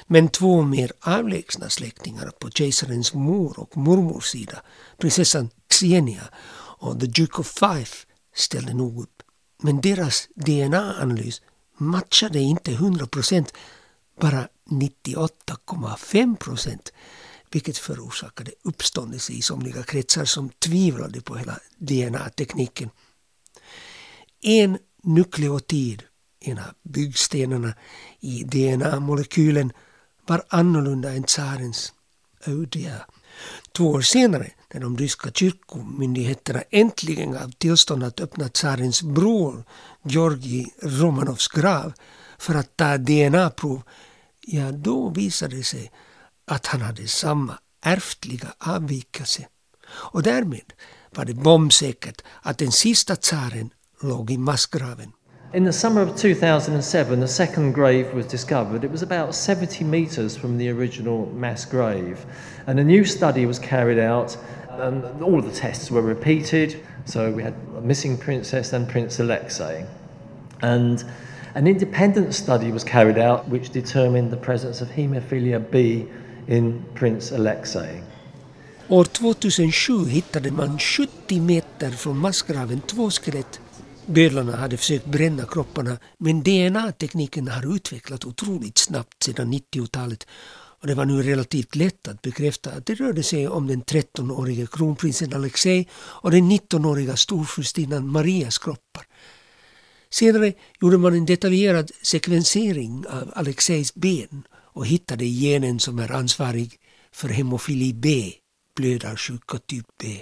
[0.08, 4.62] Men två mer avlägsna släktingar på kejsarens mor och mormors sida,
[4.97, 6.30] prinsessan Xenia
[6.80, 9.23] och the Duke of Fife, ställde nog upp.
[9.63, 11.41] Men deras DNA-analys
[11.77, 13.53] matchade inte 100 procent,
[14.21, 16.91] bara 98,5 procent
[17.51, 22.89] vilket förorsakade uppståndelse i somliga kretsar som tvivlade på hela DNA-tekniken.
[24.41, 26.03] En nukleotid,
[26.39, 27.73] en av byggstenarna
[28.19, 29.71] i DNA-molekylen,
[30.25, 31.93] var annorlunda än tsarens,
[32.45, 33.05] Eudia.
[33.71, 39.63] Två år senare, när de ryska kyrkomyndigheterna äntligen gav tillstånd att öppna tsarens bror
[40.03, 41.93] Georgij Romanovs grav
[42.38, 43.81] för att ta DNA-prov,
[44.41, 45.91] ja då visade det sig
[46.47, 49.47] att han hade samma ärftliga avvikelse.
[49.88, 50.73] Och därmed
[51.15, 53.69] var det bombsäkert att den sista tsaren
[54.01, 55.12] låg i massgraven.
[55.53, 58.83] In the summer of 2007, the second grave was discovered.
[58.83, 62.17] It was about 70 metres from the original mass grave.
[62.65, 64.38] And a new study was carried out,
[64.69, 66.75] and all the tests were repeated.
[67.05, 69.86] So we had a missing princess and Prince Alexei.
[70.62, 71.03] And
[71.55, 76.07] an independent study was carried out which determined the presence of haemophilia B
[76.47, 78.01] in Prince Alexei.
[78.88, 83.60] År 2007 hittade man 70 meter från massgraven två skelett.
[84.05, 90.27] Bödlarna hade försökt bränna kropparna men DNA-tekniken har utvecklats otroligt snabbt sedan 90-talet
[90.81, 94.67] och det var nu relativt lätt att bekräfta att det rörde sig om den 13-årige
[94.67, 99.05] kronprinsen Alexei och den 19-åriga storfurstinnan Marias kroppar.
[100.10, 104.43] Senare gjorde man en detaljerad sekvensering av Alexeis ben
[104.77, 106.79] och hittade genen som är ansvarig
[107.11, 108.33] för hemofili B,
[108.75, 110.21] blödarsjuka typ B.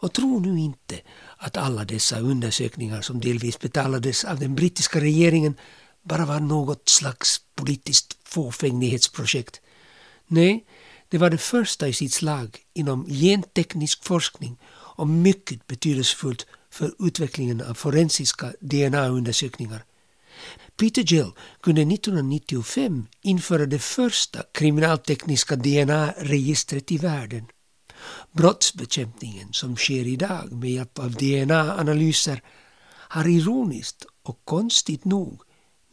[0.00, 1.00] Och tro nu inte
[1.36, 5.54] att alla dessa undersökningar som delvis betalades av den brittiska regeringen
[6.02, 9.60] bara var något slags politiskt fåfänglighetsprojekt.
[10.26, 10.66] Nej,
[11.08, 14.58] det var det första i sitt slag inom genteknisk forskning
[14.96, 19.84] och mycket betydelsefullt för utvecklingen av forensiska DNA-undersökningar.
[20.78, 27.44] Peter Gill kunde 1995 införa det första kriminaltekniska DNA-registret i världen.
[28.32, 32.42] Brottsbekämpningen som sker idag med hjälp av DNA-analyser
[33.08, 35.40] har ironiskt och konstigt nog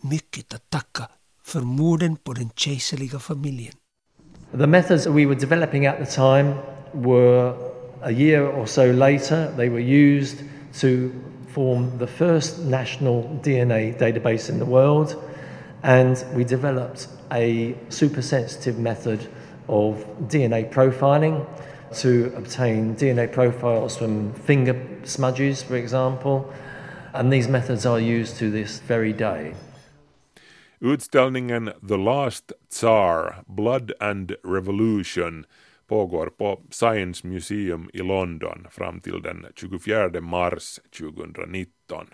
[0.02, 1.08] mycket att tacka
[1.44, 3.74] för morden på den kejserliga familjen.
[4.52, 6.56] The methods we were developing at the time
[6.94, 7.54] were
[8.02, 10.38] a year or so later, they were used
[10.82, 10.88] to
[11.54, 15.16] form the first national DNA database in the world,
[15.84, 19.28] and we developed a super sensitive method
[19.68, 21.46] of DNA profiling
[21.94, 26.52] to obtain DNA profiles from finger smudges, for example,
[27.14, 29.54] and these methods are used to this very day.
[30.82, 35.46] Utställningen The Last Tsar, Blood and Revolution
[35.94, 42.08] pågår på Science Museum i London fram till den 24 mars 2019.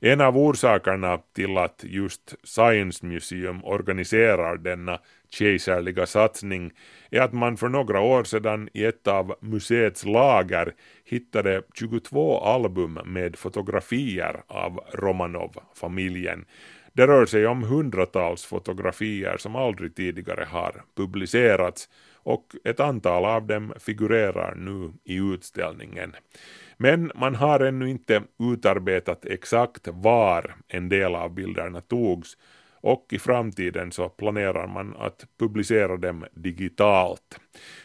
[0.00, 4.98] En av orsakerna till att just Science Museum organiserar denna
[5.30, 6.72] kejserliga satsning
[7.10, 10.74] är att man för några år sedan i ett av museets lager
[11.04, 16.44] hittade 22 album med fotografier av Romanov-familjen.
[16.92, 21.88] Det rör sig om hundratals fotografier som aldrig tidigare har publicerats
[22.22, 26.16] och ett antal av dem figurerar nu i utställningen.
[26.76, 32.36] Men man har ännu inte utarbetat exakt var en del av bilderna togs
[32.82, 37.40] och i framtiden så planerar man att publicera dem digitalt.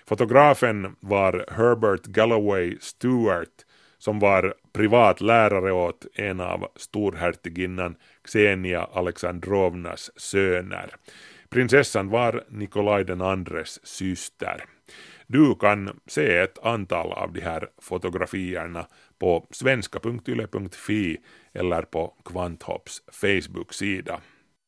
[0.07, 3.65] Fotografen var Herbert Galloway Stewart
[3.97, 10.95] som var privat lärare åt en av storhertiginnan Xenia Alexandrovnas söner.
[11.57, 14.63] Prinsessan var Nikolaj den andres syster.
[15.27, 18.87] Du kan se ett antal av de här fotografierna
[19.19, 21.17] på svenska.yle.fi
[21.53, 24.19] eller på Kvanthopps Facebook-sida.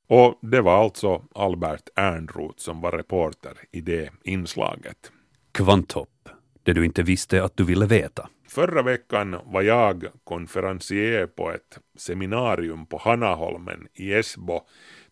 [0.07, 5.11] Och det var alltså Albert Ernroth som var reporter i det inslaget.
[5.51, 6.29] Kvanthopp,
[6.63, 8.29] det du inte visste att du ville veta.
[8.47, 14.61] Förra veckan var jag konferencier på ett seminarium på Hanaholmen i Esbo.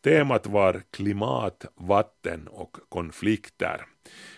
[0.04, 3.82] Temat var klimat, vatten och konflikter.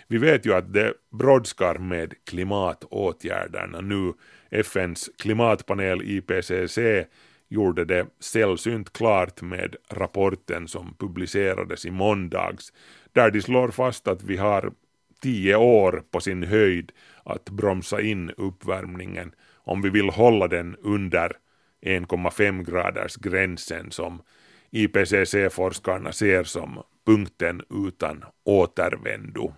[0.08, 4.14] Vi vet ju att det brådskar med klimatåtgärderna nu.
[4.52, 6.78] FNs klimatpanel IPCC
[7.48, 12.74] gjorde det sällsynt klart med rapporten som publicerades i måndags,
[13.14, 14.72] där de slår fast att vi har
[15.22, 16.92] tio år på sin höjd
[17.24, 21.32] att bromsa in uppvärmningen om vi vill hålla den under
[21.82, 24.22] 1,5 graders gränsen som
[24.72, 29.54] IPCC-forskarna ser som punkten utan återvändo.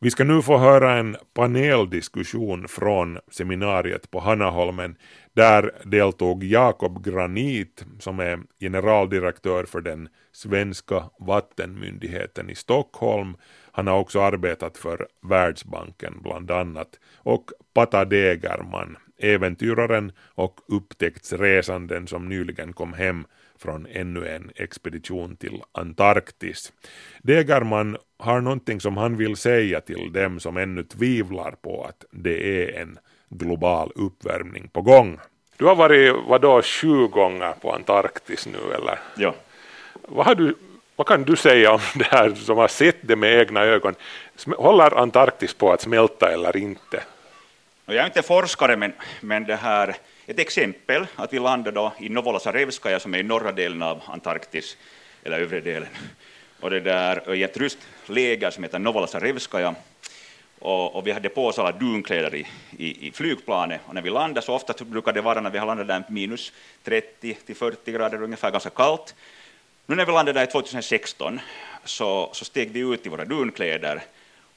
[0.00, 4.96] Vi ska nu få höra en paneldiskussion från seminariet på Hanaholmen.
[5.32, 13.36] Där deltog Jakob Granit som är generaldirektör för den svenska vattenmyndigheten i Stockholm.
[13.72, 16.88] Han har också arbetat för Världsbanken bland annat.
[17.16, 23.24] Och Pata Degerman, äventyraren och upptäcktsresanden som nyligen kom hem
[23.58, 26.72] från ännu en expedition till Antarktis.
[27.22, 32.62] Degerman har någonting som han vill säga till dem som ännu tvivlar på att det
[32.62, 32.98] är en
[33.28, 35.18] global uppvärmning på gång.
[35.56, 38.98] Du har varit vadå, sju gånger på Antarktis nu eller?
[39.16, 39.34] Ja.
[40.08, 40.54] Vad, du,
[40.96, 43.94] vad kan du säga om det här som har sett det med egna ögon?
[44.56, 47.02] Håller Antarktis på att smälta eller inte?
[47.86, 49.96] Jag är inte forskare men, men det här
[50.28, 54.76] ett exempel att vi landade då i Novolasarevskaja som är i norra delen av Antarktis,
[55.24, 55.88] eller övre delen,
[56.60, 59.74] och det där, i ett ryskt läger som heter Novolasarevskaja.
[60.58, 62.46] Och, och, vi hade på oss alla dunkläder i,
[62.78, 65.66] i, i, flygplanet och när vi landade så ofta brukar det vara när vi har
[65.66, 66.52] landat där minus
[66.84, 69.14] 30 till 40 grader ungefär, ganska kallt.
[69.86, 71.40] Nu när vi landade där 2016
[71.84, 74.02] så, så steg vi ut i våra dunkläder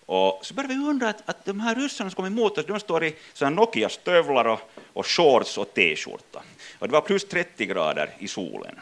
[0.05, 2.79] och så började vi undra att, att de här ryssarna som kom emot oss, de
[2.79, 4.59] står i Nokia-stövlar och,
[4.93, 6.41] och shorts och t-skjorta.
[6.79, 8.79] Och det var plus 30 grader i solen.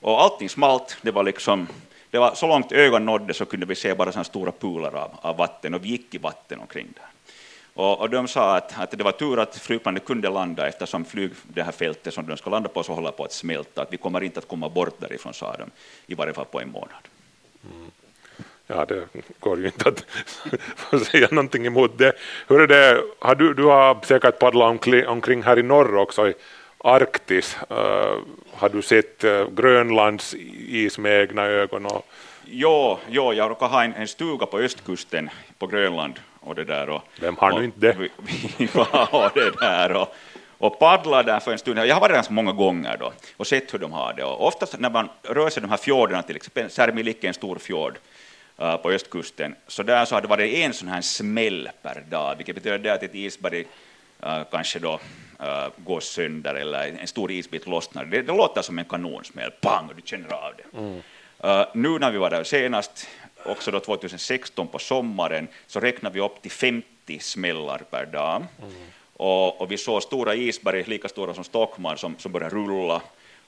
[0.00, 1.68] Och allting smalt, det var liksom
[2.10, 5.10] det var så långt ögon nådde så kunde vi se bara såna stora pooler av,
[5.20, 7.08] av, vatten och vi gick i vatten omkring där.
[7.74, 11.30] Och, och de sa att, att, det var tur att flygplanet kunde landa eftersom flyg,
[11.42, 13.96] det här fältet som de ska landa på så håller på att smälta, att vi
[13.96, 15.70] kommer inte att komma bort därifrån, sa de,
[16.06, 17.08] i varje fall på en månad.
[17.72, 17.90] Mm
[18.66, 19.06] ja, det
[19.40, 20.06] går ju inte att
[21.06, 22.12] säga någonting emot det.
[22.48, 26.28] Hur är det, har du, du har säkert paddlat omkring, omkring här i norr också
[26.28, 26.34] i
[26.78, 27.56] Arktis.
[27.70, 27.76] Uh,
[28.52, 30.34] har du sett uh, Grönlands
[30.68, 31.86] is med egna ögon?
[31.86, 32.06] Och...
[32.44, 36.20] Jo, jo, jag råkar ha en, en stuga på östkusten på Grönland.
[36.40, 37.96] Och det där och, Vem har nu inte det?
[37.98, 38.10] Vi,
[38.56, 40.14] vi var det där och,
[40.58, 41.78] och paddla där för en stund.
[41.78, 44.24] Jag har varit där ganska många gånger då och sett hur de har det.
[44.24, 47.58] Och oftast när man rör sig de här fjordarna, till exempel Särmilikke är en stor
[47.58, 47.98] fjord,
[48.56, 52.54] på östkusten, så där så har det varit en sån här smäll per dag, vilket
[52.54, 53.64] betyder att ett isberg
[54.50, 55.00] kanske då
[55.76, 58.04] går sönder eller en stor isbit lossnar.
[58.04, 60.78] Det, det låter som en kanonsmäll, pang, och du känner av det.
[60.78, 61.02] Mm.
[61.74, 63.08] Nu när vi var där senast,
[63.44, 68.44] också då 2016 på sommaren, så räknar vi upp till 50 smällar per dag.
[68.62, 68.72] Mm.
[69.16, 73.02] Och, och vi såg stora isberg, lika stora som Stockholm, som, som började rulla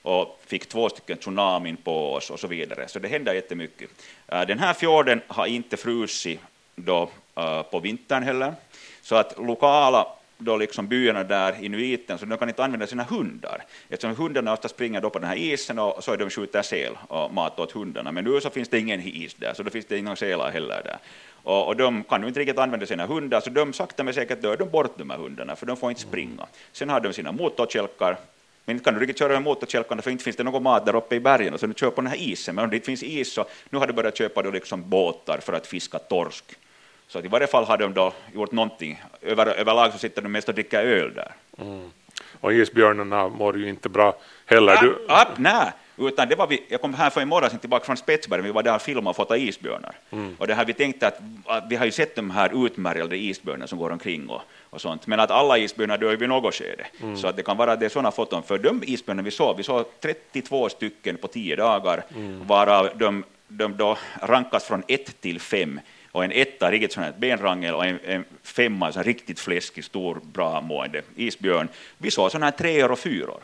[0.07, 2.87] och fick två stycken tsunamin på oss och så vidare.
[2.87, 3.89] Så det händer jättemycket.
[4.27, 6.39] Äh, den här fjorden har inte frusit
[6.75, 8.53] då, äh, på vintern heller,
[9.01, 13.63] så att lokala då liksom byarna där, inuiten, så de kan inte använda sina hundar.
[13.89, 16.97] Eftersom hundarna ofta springer då på den här isen och så är de skjuter säl
[17.07, 18.11] och mat åt hundarna.
[18.11, 20.81] Men nu så finns det ingen is där, så då finns det inga sälar heller
[20.83, 20.97] där.
[21.43, 24.41] Och, och de kan ju inte riktigt använda sina hundar, så de sakta men säkert
[24.41, 26.47] dör de bort de här hundarna, för de får inte springa.
[26.71, 28.17] Sen har de sina motorkälkar,
[28.67, 30.95] men inte kan du riktigt köra med motorkälkarna för inte finns det någon mat där
[30.95, 32.55] uppe i bergen, så du kör på den här isen.
[32.55, 35.39] Men om det inte finns is så nu har de börjat köpa då liksom båtar
[35.41, 36.43] för att fiska torsk.
[37.07, 39.03] Så att i varje fall har de då gjort någonting.
[39.21, 41.31] Över, överlag så sitter de mest och dricker öl där.
[41.57, 41.89] Mm.
[42.41, 44.77] Och isbjörnarna mår ju inte bra heller.
[44.81, 44.87] Du...
[44.89, 47.97] Upp, nej, utan det var vi, jag kom här för en morgon sedan tillbaka från
[47.97, 49.95] Spetsbergen, vi var där och filmade och fotade isbjörnar.
[50.09, 50.35] Mm.
[50.39, 53.67] Och det har vi tänkt att, att, vi har ju sett de här utmärglade isbjörnarna
[53.67, 56.87] som går omkring och, och sånt, men att alla isbjörnar dör vid något skede.
[57.01, 57.17] Mm.
[57.17, 59.85] Så att det kan vara det sådana foton, för de isbjörnar vi såg, vi såg
[59.99, 62.47] 32 stycken på 10 dagar, mm.
[62.47, 65.79] varav de, de då rankas från 1 till 5
[66.11, 70.19] och en etta, riktigt sån här benrangel, och en, en femma, så riktigt fläskig, stor,
[70.23, 71.67] bra mående isbjörn.
[71.97, 73.39] Vi såg sådana här treor och fyror.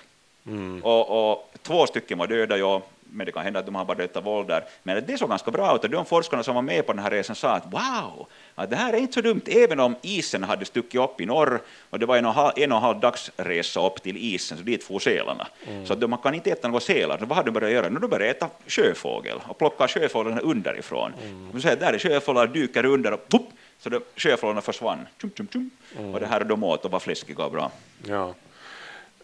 [0.46, 0.84] Mm.
[0.84, 2.82] Och, och, två stycken var döda, ja,
[3.14, 4.52] men det kan hända att de har bara dött av våld
[4.84, 7.12] Men det såg ganska bra ut, och de forskarna som var med på den här
[7.12, 10.66] resan sa att wow, att det här är inte så dumt, även om isen hade
[10.66, 13.88] stuckit upp i norr, och det var en och, halv, en och en halv dagsresa
[13.88, 15.48] upp till isen, så dit for sälarna.
[15.68, 15.86] Mm.
[15.86, 17.90] Så att man kan inte äta några sälar, vad har de börjat göra?
[17.90, 21.14] Nu de börjat äta sjöfågel, och plocka sjöfåglarna underifrån.
[21.24, 21.50] Mm.
[21.54, 23.50] De säger, där är sjöfåglar, dyker under, och pop,
[23.80, 25.08] så de, sjöfåglarna försvann.
[25.22, 25.70] Tjum, tjum, tjum.
[25.98, 26.14] Mm.
[26.14, 27.72] Och det här är de åt och var fläskiga och bra.
[28.08, 28.34] Ja.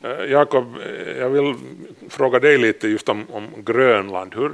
[0.01, 1.55] Eh, Jakob, eh, jag vill
[2.09, 4.35] fråga dig lite just om, om Grönland.
[4.35, 4.53] Hur,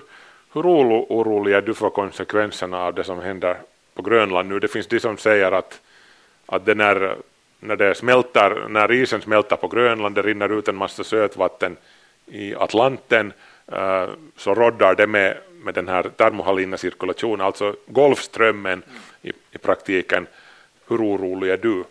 [0.53, 3.57] hur orolig är du för konsekvenserna av det som händer
[3.93, 4.59] på Grönland nu?
[4.59, 5.81] Det finns de som säger att,
[6.45, 7.15] att det när,
[7.59, 11.77] när, det smälter, när isen smälter på Grönland, det rinner ut en massa sötvatten
[12.25, 13.33] i Atlanten,
[13.71, 18.83] eh, så roddar det med, med den här termohalina cirkulationen, alltså Golfströmmen
[19.21, 20.27] i, i praktiken.
[20.87, 21.83] Hur orolig är du?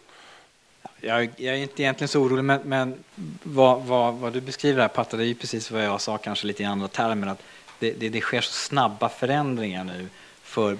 [1.06, 3.04] Jag, jag, är inte egentligen så orolig, men, men
[3.42, 6.46] vad, vad, vad, du beskriver här Patta, det är ju precis vad jag sa, kanske
[6.46, 7.42] lite i andra termer, att
[7.78, 10.08] det, det, det sker så snabba förändringar nu
[10.42, 10.78] för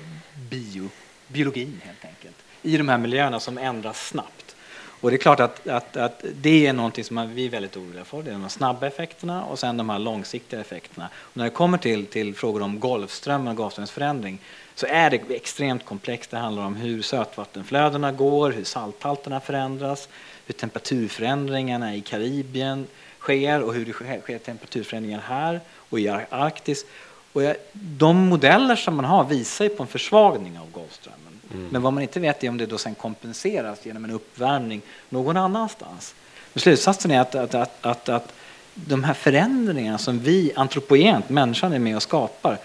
[0.51, 0.89] bio,
[1.29, 4.44] biologin helt enkelt, i de här miljöerna som ändras snabbt.
[5.05, 8.05] Och det är klart att, att, att det är någonting som vi är väldigt oroliga
[8.05, 11.09] för, det är de snabba effekterna och sen de här långsiktiga effekterna.
[11.17, 14.39] Och när det kommer till, till frågor om Golfströmmen och gasströmsförändring
[14.75, 16.31] så är det extremt komplext.
[16.31, 20.09] Det handlar om hur sötvattenflödena går, hur salthalterna förändras,
[20.47, 22.87] hur temperaturförändringarna i Karibien
[23.19, 26.87] sker och hur det sker temperaturförändringar här och i Arktis.
[27.33, 27.43] Och
[27.73, 31.24] de modeller som man har visar på en försvagning av Golfströmmen.
[31.55, 31.69] Mm.
[31.71, 35.37] Men vad man inte vet är om det då sen kompenseras genom en uppvärmning någon
[35.37, 36.15] annanstans.
[36.53, 38.33] Men slutsatsen är att, att, att, att, att
[38.75, 42.59] de här förändringarna som vi antropogent, människan, är med och skapar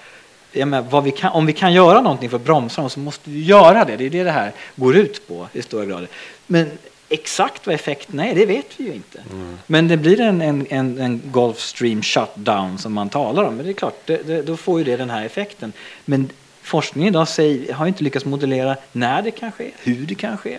[0.54, 3.44] menar, vi kan, om vi kan göra någonting för att bromsa dem så måste vi
[3.44, 3.98] göra det.
[3.98, 6.08] Det är det det här går ut på i stora grad.
[6.48, 6.72] Men
[7.10, 9.24] exakt vad effekterna är, det vet vi ju inte.
[9.32, 9.58] Mm.
[9.68, 13.56] Men det blir en, en, en, en Gulfstream shutdown som man talar om.
[13.56, 15.74] Men det är klart, det, det, då får ju det den här effekten.
[16.06, 16.30] Men
[16.70, 20.58] forskningen idag säger, har inte lyckats modellera när det kan ske, hur det kan ske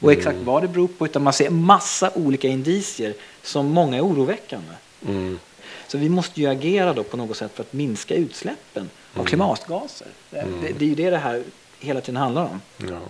[0.00, 0.44] och exakt mm.
[0.44, 1.04] vad det beror på.
[1.04, 4.72] Utan man ser massa olika indicier som många är oroväckande.
[5.08, 5.38] Mm.
[5.86, 9.26] Så vi måste ju agera då på något sätt för att minska utsläppen av mm.
[9.26, 10.06] klimatgaser.
[10.32, 10.60] Mm.
[10.62, 11.42] Det, det, är ju det det här
[11.80, 12.60] hela tiden handlar om.
[12.76, 13.00] Ja.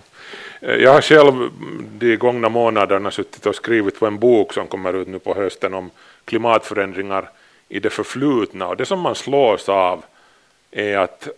[0.60, 1.50] Eh, jag har själv
[1.98, 5.74] de gångna månaderna suttit och skrivit på en bok som kommer ut nu på hösten
[5.74, 5.90] om
[6.24, 7.30] klimatförändringar
[7.68, 10.04] i det förflutna och det som man slås av
[10.70, 11.28] är att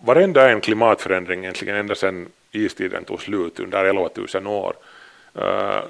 [0.00, 4.74] varenda en klimatförändring egentligen ända sedan istiden tog slut under 11 000 år
[5.36, 5.82] uh,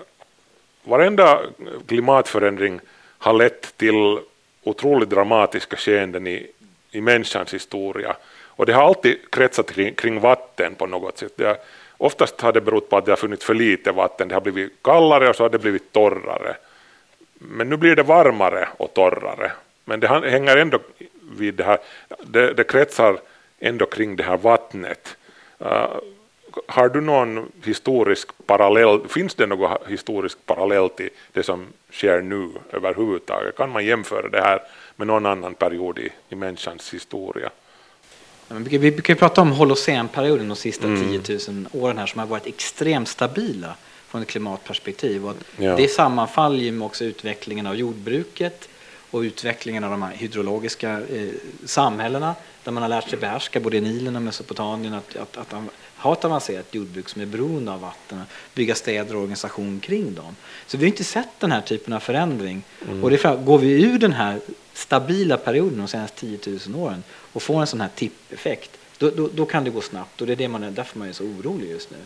[0.84, 1.40] varenda
[1.86, 2.80] klimatförändring
[3.18, 4.18] har lett till
[4.62, 6.46] otroligt dramatiska skeenden i,
[6.90, 8.16] i människans historia.
[8.58, 11.32] Och det har alltid kretsat kring, kring vatten på något sätt.
[11.36, 11.56] Det
[11.96, 14.28] oftast har det berott på att det har funnits för lite vatten.
[14.28, 16.56] Det har blivit kallare och så har det blivit torrare.
[17.34, 19.52] Men nu blir det varmare och torrare.
[19.84, 20.78] Men det hänger ändå
[21.38, 21.78] vid det här,
[22.24, 23.20] det, det kretsar
[23.60, 25.16] ändå kring det här vattnet.
[25.60, 25.96] Uh,
[26.66, 32.50] har du någon historisk parallell, finns det någon historisk parallell till det som sker nu
[32.72, 33.56] överhuvudtaget?
[33.56, 34.62] Kan man jämföra det här
[34.96, 37.50] med någon annan period i, i människans historia?
[38.48, 41.22] Vi brukar prata om holocenperioden de sista mm.
[41.22, 43.74] 10 000 åren här som har varit extremt stabila
[44.08, 45.26] från ett klimatperspektiv.
[45.26, 45.76] Och ja.
[45.76, 48.68] Det sammanfaller med också utvecklingen av jordbruket
[49.10, 51.28] och utvecklingen av de här hydrologiska eh,
[51.64, 52.34] samhällena
[52.64, 55.54] där man har lärt sig behärska både Nilen och Mesopotamien att, att, att
[55.96, 58.22] ha ett avancerat jordbruk som är beroende av vatten,
[58.54, 60.36] bygga städer och organisation kring dem.
[60.66, 62.62] Så vi har inte sett den här typen av förändring.
[62.88, 63.04] Mm.
[63.04, 64.40] Och det är går vi ur den här
[64.72, 66.38] stabila perioden de senaste 10
[66.68, 70.20] 000 åren och får en sån här tippeffekt, då, då, då kan det gå snabbt
[70.20, 71.96] och det är det man är, därför man är så orolig just nu.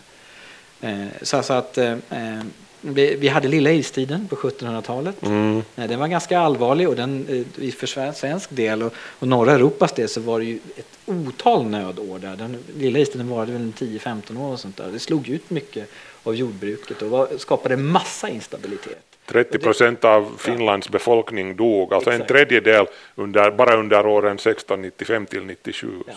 [0.88, 2.42] Eh, så alltså att eh, eh
[2.82, 5.22] vi, vi hade lilla istiden på 1700-talet.
[5.22, 5.62] Mm.
[5.74, 10.08] Den var ganska allvarlig och den, eh, för svensk del och, och norra Europas del
[10.08, 12.36] så var det ju ett otal nödår där.
[12.36, 14.88] Den lilla istiden varade väl 10-15 år och sånt där.
[14.92, 15.88] Det slog ut mycket
[16.22, 19.12] av jordbruket och var, skapade massa instabilitet.
[19.26, 25.44] 30 procent av Finlands befolkning dog, alltså en tredjedel under, bara under åren 1695 till
[25.44, 25.88] 97.
[26.06, 26.12] Ja.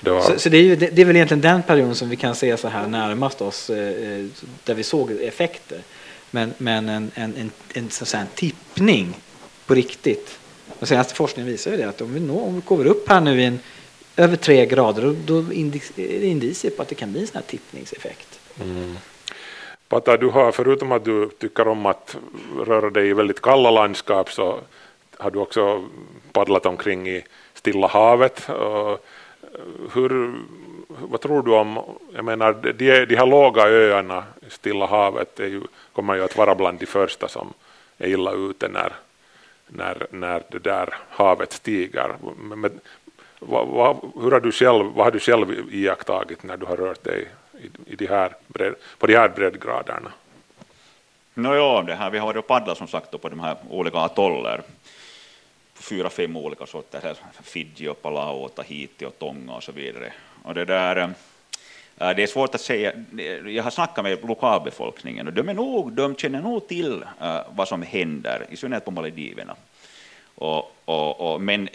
[0.00, 0.20] Så, det, var...
[0.20, 2.34] så, så det, är ju, det, det, är väl egentligen den perioden som vi kan
[2.34, 4.26] se så här närmast oss, eh,
[4.64, 5.78] där vi såg effekter.
[6.30, 9.16] Men, men en, en, en, en, så en tippning
[9.66, 10.38] på riktigt.
[10.78, 13.20] Den senaste forskningen visar ju det att om vi, når, om vi kommer upp här
[13.20, 13.60] nu i en,
[14.16, 17.36] över tre grader då, då är det indicier på att det kan bli en sån
[17.36, 18.40] här tippningseffekt.
[18.60, 18.96] Mm.
[19.88, 22.16] Pata, du har förutom att du tycker om att
[22.66, 24.60] röra dig i väldigt kalla landskap så
[25.16, 25.84] har du också
[26.32, 27.24] paddlat omkring i
[27.54, 28.48] Stilla havet.
[29.92, 30.32] Hur,
[30.88, 31.80] vad tror du om,
[32.14, 35.60] jag menar de, de här låga öarna i Stilla havet är ju,
[35.92, 37.52] kommer ju att vara bland de första som
[37.98, 38.92] är illa ute när,
[39.68, 42.14] när, när det där havet stiger.
[42.36, 42.80] Men,
[43.38, 47.04] vad, vad, hur har du själv, vad har du själv iakttagit när du har rört
[47.04, 50.12] dig i, i de här bred, på de här breddgraderna?
[51.34, 54.62] No, ja, det här, vi har paddlat som sagt på de här olika atoller
[55.80, 60.12] fyra, fem olika sorter, Fiji, och Palau och Tahiti och Tonga och så vidare.
[60.42, 62.92] Och det, där, eh, det är svårt att säga,
[63.46, 67.68] jag har snackat med lokalbefolkningen och de, är nog, de känner nog till eh, vad
[67.68, 69.56] som händer, i synnerhet på Maldiverna.
[70.34, 71.68] Och, och, och, men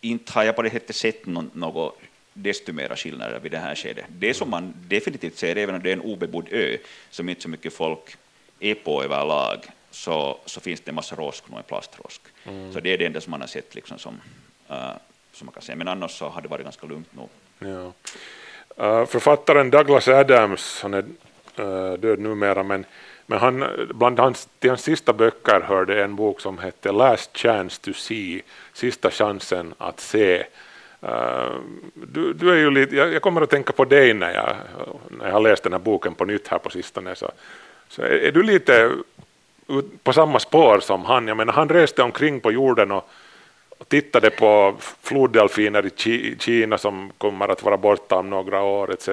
[0.00, 1.98] inte har jag på det sättet sett något
[2.34, 4.04] desto mera skillnader vid det här skedet.
[4.08, 6.76] Det som man definitivt ser, även om det är en obebodd ö
[7.10, 8.16] som inte så mycket folk
[8.60, 9.58] är på överlag,
[9.92, 12.22] så, så finns det en massa rosk, en plastrosk.
[12.44, 12.72] Mm.
[12.72, 14.20] Så det är det enda som man har sett liksom som,
[14.70, 14.92] uh,
[15.32, 15.76] som man kan säga.
[15.76, 17.28] Men annars så har det varit ganska lugnt nog.
[17.58, 17.92] Ja.
[18.80, 21.04] Uh, författaren Douglas Adams, han är
[21.58, 22.84] uh, död numera, men,
[23.26, 23.64] men han,
[23.94, 28.42] bland hans, till hans sista böcker hörde en bok som hette Last Chance to See,
[28.72, 30.44] Sista chansen att se.
[31.04, 31.56] Uh,
[31.94, 34.56] du, du är ju lite, jag, jag, kommer att tänka på dig när jag,
[35.10, 37.14] när jag har läst den här boken på nytt här på sistone.
[37.14, 37.30] Så,
[37.88, 38.90] så är, är du lite
[40.02, 41.28] på samma spår som han.
[41.28, 43.08] Jag menar, han reste omkring på jorden och,
[43.78, 49.08] och tittade på floddelfiner i Kina som kommer att vara borta om några år etc.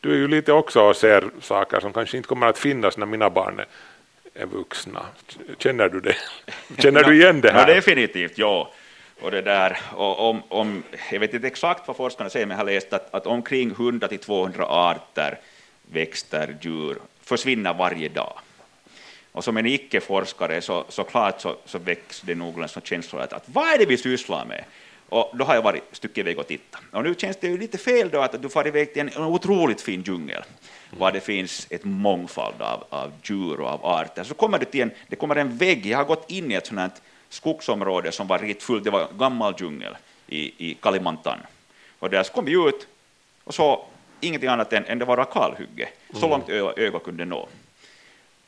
[0.00, 3.06] Du är ju lite också och ser saker som kanske inte kommer att finnas när
[3.06, 3.60] mina barn
[4.34, 5.00] är vuxna.
[5.58, 6.16] Känner du det?
[6.82, 7.66] Känner du igen det här?
[7.66, 8.72] No, definitivt, ja.
[9.20, 10.82] Och det där, och om, om,
[11.12, 14.08] jag vet inte exakt vad forskarna säger, men jag har läst att, att omkring 100
[14.08, 15.38] till 200 arter
[15.92, 18.32] växter, djur försvinner varje dag.
[19.38, 23.32] Och som en icke-forskare så, så klart så, så väcks det nog en känsla att,
[23.32, 24.64] att vad är det vi sysslar med?
[25.08, 26.80] Och då har jag varit stycke iväg och tittat.
[26.92, 29.22] Och nu känns det ju lite fel då att du far iväg till en, en
[29.22, 31.00] otroligt fin djungel, mm.
[31.00, 34.24] var det finns ett mångfald av, av djur och av arter.
[34.24, 36.66] Så kommer du till en, det kommer en vägg, jag har gått in i ett
[36.66, 36.90] sånt här
[37.28, 41.38] skogsområde som var riktigt fullt, det var gammal djungel i, i Kalimantan.
[41.98, 42.86] Och där så kom vi ut
[43.44, 43.84] och så
[44.20, 46.30] ingenting annat än, än det var kalhygge, så mm.
[46.30, 47.48] långt ögat kunde nå.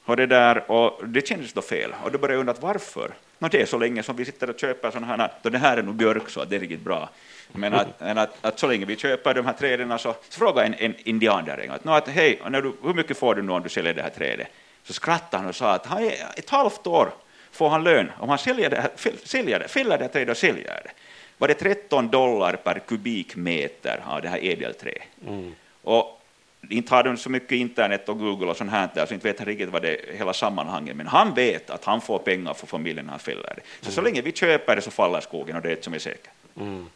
[0.05, 3.11] Och det, där, och det kändes då fel, och då började jag undra varför.
[3.39, 5.77] No, det är så länge som vi sitter och köper sådana här, då det här
[5.77, 7.09] är nog björk så det är riktigt bra.
[7.53, 10.75] Men att, att, att, så länge vi köper de här träden så, så frågade en,
[10.75, 13.43] en indian där en gång att, no, att hej, när du, hur mycket får du
[13.43, 14.49] nu om du säljer det här trädet?
[14.83, 17.11] Så skrattade han och sa att han är ett halvt år
[17.51, 18.91] får han lön om han säljer det,
[19.25, 20.91] säljer det, fäller det här trädet och säljer det.
[21.39, 24.95] Var det 13 dollar per kubikmeter av det här ädelträ.
[25.27, 25.55] Mm.
[25.83, 26.20] Och
[26.69, 29.39] inte har de så mycket internet och Google och sånt här, där, så inte vet
[29.39, 32.67] han riktigt vad det är hela sammanhanget, men han vet att han får pengar för
[32.67, 33.63] familjen när han fäller det.
[33.81, 33.95] Så mm.
[33.95, 36.31] så länge vi köper det så faller skogen och det är det som är säkert.
[36.57, 36.87] Mm.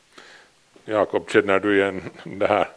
[0.84, 2.68] Jakob, känner du igen det här?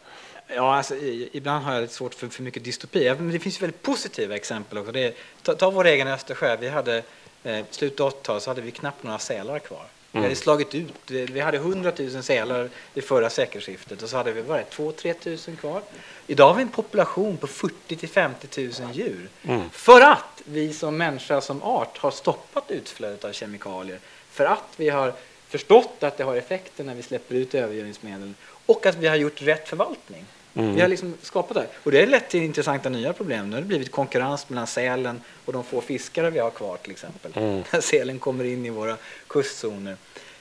[0.46, 0.94] Ja, alltså,
[1.32, 4.78] ibland har jag lite svårt för för mycket dystopi, men det finns väldigt positiva exempel
[4.78, 4.92] också.
[4.92, 7.02] Det ta, ta vår egen Östersjö, vi hade
[7.44, 9.84] eh, slutet av 80-talet så hade vi knappt några sälar kvar.
[10.12, 10.36] Vi hade mm.
[10.36, 14.62] slagit ut, vi hade 100 000 sälar i förra sekelskiftet och så hade vi bara
[14.62, 15.82] 2-3 tusen kvar.
[16.26, 19.28] Idag har vi en population på 40 till 50 000 djur.
[19.42, 19.70] Mm.
[19.70, 23.98] För att vi som människa som art har stoppat utflödet av kemikalier.
[24.30, 25.12] För att vi har
[25.48, 28.34] förstått att det har effekter när vi släpper ut övergödningsmedel
[28.66, 30.24] och att vi har gjort rätt förvaltning.
[30.54, 30.74] Mm.
[30.74, 31.66] Vi har liksom skapat det.
[31.82, 33.50] Och det har lett till intressanta nya problem.
[33.50, 36.90] Nu har det blivit konkurrens mellan sälen och de få fiskare vi har kvar till
[36.90, 37.32] exempel.
[37.34, 37.62] Mm.
[37.72, 38.96] När sälen kommer in i våra
[39.26, 39.96] kustzoner.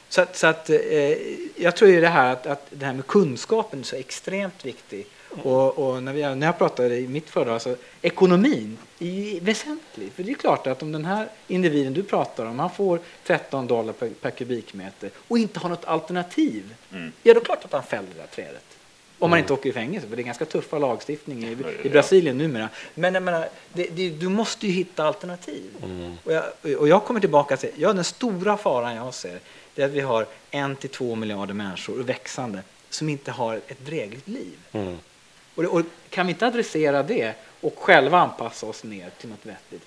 [0.10, 0.78] Så att, så att eh,
[1.55, 5.08] jag tror ju det här att, att det här med kunskapen är så extremt viktig.
[5.43, 10.12] Och, och, när, vi, när jag pratade i mitt föredrag, alltså, ekonomin är ju väsentlig.
[10.16, 13.68] För det är klart att om den här individen du pratar om, han får 13
[13.68, 17.12] dollar per, per kubikmeter och inte har något alternativ, Mm.
[17.24, 18.76] ja då är det klart att han fäller det där trädet.
[19.20, 19.43] Om man Mm.
[19.43, 22.70] inte åker i fängelse, för det är ganska tuffa lagstiftning i, i Brasilien numera.
[22.93, 25.63] Men jag menar, det, det, du måste ju hitta alternativ.
[26.24, 26.43] Och jag,
[26.80, 29.39] och jag kommer tillbaka till, ja, den stora faran jag ser,
[29.76, 33.86] det är att vi har en till två miljarder människor, växande, som inte har ett
[33.86, 34.57] drägligt liv.
[34.72, 34.97] Mm.
[35.55, 39.84] Och, och kan vi inte adressera det och själva anpassa oss ner till något vettigt,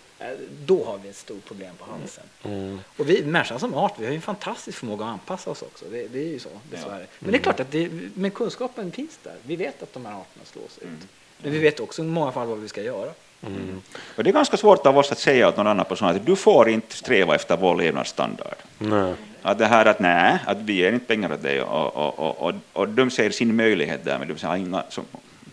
[0.66, 2.25] då har vi ett stort problem på halsen.
[2.43, 2.81] Mm.
[2.97, 5.85] Och vi, människan som art, vi har ju en fantastisk förmåga att anpassa oss också.
[5.91, 7.07] Det, det är ju så, dessvärre.
[7.18, 9.35] Men det är klart att det, men kunskapen finns där.
[9.43, 11.09] Vi vet att de här arterna slås ut.
[11.43, 13.11] Men vi vet också i många fall vad vi ska göra.
[13.47, 13.81] Mm.
[14.16, 16.37] Och det är ganska svårt av oss att säga åt någon annan person att du
[16.37, 18.55] får inte sträva efter vår levnadsstandard.
[18.79, 19.14] Nej.
[19.43, 22.49] Att det här att nej, att vi ger inte pengar åt dig och, och, och,
[22.49, 25.05] och, och de ser sin möjlighet där, men de har inga, som,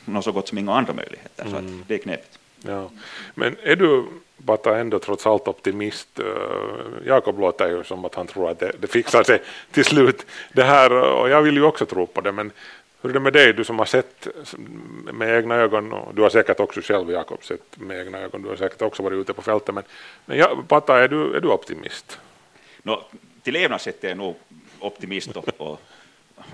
[0.05, 1.43] något så gott som inga andra möjligheter.
[1.43, 1.81] Så Mm.
[1.81, 2.39] att det är knepigt.
[2.65, 2.89] Ja.
[3.35, 4.05] Men är du,
[4.37, 6.19] Bata, ändå trots allt optimist?
[6.19, 6.25] Eh,
[7.05, 10.25] Jakob låter ju som att han tror att det, det fixar sig till slut.
[10.53, 12.51] Det här, eh, och jag vill ju också tro på det, men
[13.01, 14.27] hur är det med dig, du som har sett
[15.11, 18.49] med egna ögon, och du har säkert också själv, Jakob, sett med egna ögon, du
[18.49, 19.83] har säkert också varit ute på fältet, men,
[20.25, 22.19] men ja, Bata, är du, är du optimist?
[22.83, 23.03] No,
[23.43, 24.35] till levnadssätt är jag nog
[24.79, 25.79] optimist och, och,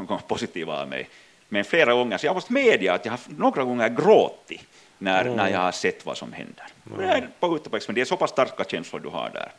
[0.07, 1.09] och positiv av mig.
[1.49, 4.67] Men flera gånger, så jag måste medge att jag har några gånger gråtit
[5.03, 5.35] när, Mm.
[5.37, 6.65] när jag har sett vad som händer.
[6.91, 9.51] Och det är på utomlands, men det är så pass starka känslor du har där.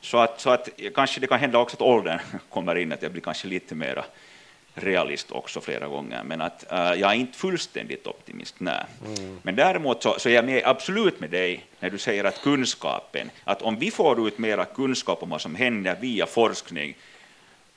[0.00, 2.18] Så att, så att kanske det kan hända också att åldern
[2.50, 4.04] kommer in, att jag blir kanske lite mera
[4.74, 8.84] realist också flera gånger, men att äh, jag är inte fullständigt optimist, nej.
[9.06, 9.38] Mm.
[9.42, 13.30] Men däremot så, så är jag med, absolut med dig när du säger att kunskapen,
[13.44, 16.96] att om vi får ut mera kunskap om vad som händer via forskning,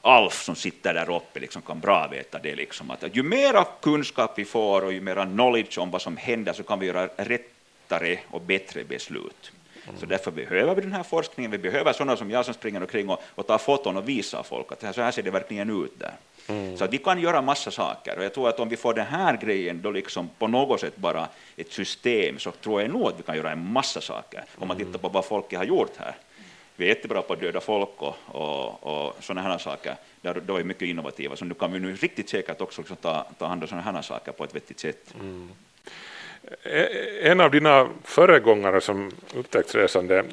[0.02, 4.32] Alf som sitter där uppe liksom kan bra veta det, liksom, att ju mera kunskap
[4.36, 8.20] vi får och ju mera knowledge om vad som händer så kan vi göra rättare
[8.32, 9.52] och bättre beslut.
[9.98, 13.10] Så därför behöver vi den här forskningen, vi behöver sådana som jag som springer omkring
[13.10, 16.14] och, och tar foton och visar folk att så här ser det verkligen ut där.
[16.78, 19.06] Så att vi kan göra massa saker och jag tror att om vi får den
[19.06, 23.20] här grejen då liksom på något sätt bara ett system så tror jag nog att
[23.20, 26.16] vi kan göra en massa saker om man tittar på vad folket har gjort här.
[26.80, 29.96] Vi är jättebra på att döda folk och, och, och sådana här saker.
[30.22, 33.26] Där, då är mycket innovativa, så nu kan vi nu riktigt säkert också liksom ta,
[33.38, 35.14] ta hand om sådana här saker på ett vettigt sätt.
[35.20, 35.50] Mm.
[37.22, 40.24] En av dina föregångare som upptäcktsresande,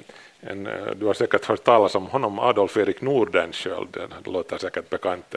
[0.40, 5.34] en, du har säkert hört talas om honom, Adolf Erik Nordenskiöld, det låter säkert bekant.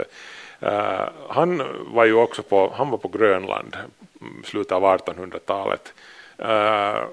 [0.63, 3.77] Uh, han var ju också på, han var på Grönland,
[4.21, 5.93] mm, slutet av 1800-talet.
[6.41, 7.03] Eh,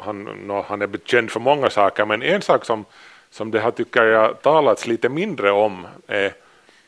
[0.00, 2.84] han, nå, han är känd för många saker, men en sak som,
[3.30, 6.32] som det har tycker jag talats lite mindre om är,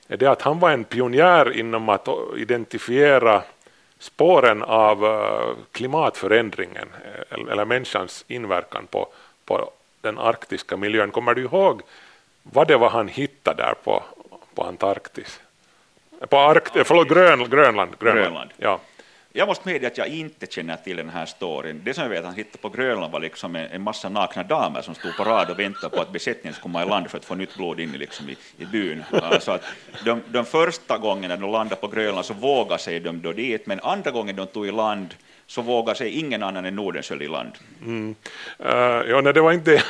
[0.09, 3.43] är det att han var en pionjär inom att identifiera
[3.99, 9.09] spåren av eh, klimatförändringen eh, eller, eller människans inverkan på,
[9.45, 9.70] på
[10.01, 11.11] den arktiska miljön.
[11.11, 11.82] Kommer du ihåg
[12.43, 14.03] vad det var han hittade där på,
[14.55, 15.41] på Antarktis?
[16.28, 17.99] På Arkt, förlåt, Grön, Grönland, Grönland.
[18.01, 18.51] Grönland.
[18.57, 18.80] Ja.
[19.37, 21.80] Jag måste medge att jag inte känner till den här storyn.
[21.84, 24.43] Det som jag vet att han hittade på Grönland var liksom en, en massa nakna
[24.43, 27.18] damer som stod på rad och väntade på att besättningen skulle komma i land för
[27.18, 29.05] att få nytt blod in i, liksom i, i byn.
[29.12, 29.62] Alltså att
[30.05, 33.80] de, de första gångerna de landade på Grönland så vågade sig de då dit, men
[33.80, 35.14] andra gången de tog i land
[35.47, 37.53] så vågade sig ingen annan än Nordenskiöld i land.
[37.82, 38.14] Mm.
[38.64, 38.70] Uh,
[39.11, 39.70] ja, nej, det, var inte,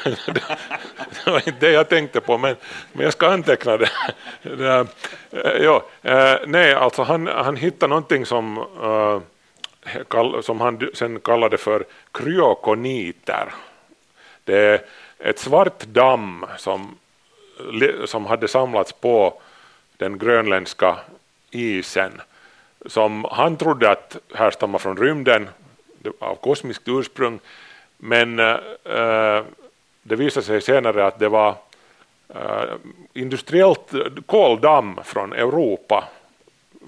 [1.24, 2.56] det var inte det jag tänkte på, men,
[2.92, 3.90] men jag ska anteckna det.
[4.42, 4.86] det uh,
[5.60, 9.20] ja, uh, nej, alltså han, han hittade någonting som, uh,
[10.42, 13.54] som han sen kallade för kryokoniter.
[14.44, 14.80] Det är
[15.18, 16.98] ett svart damm som,
[18.04, 19.40] som hade samlats på
[19.96, 20.96] den grönländska
[21.50, 22.20] isen
[22.86, 25.48] som han trodde att härstammar från rymden
[26.18, 27.38] av kosmiskt ursprung
[27.96, 29.42] men äh,
[30.02, 31.54] det visade sig senare att det var
[32.28, 32.74] äh,
[33.12, 33.92] industriellt
[34.26, 36.04] koldamm från Europa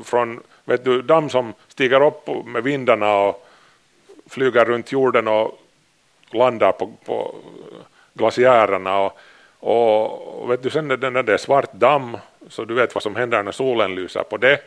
[0.05, 3.49] från vet du, damm som stiger upp med vindarna och
[4.27, 5.61] flyger runt jorden och
[6.31, 7.35] landar på, på
[8.15, 9.19] glaciärerna och,
[9.61, 12.17] och vet du, sen när det är svart damm
[12.49, 14.61] så du vet vad som händer när solen lyser på det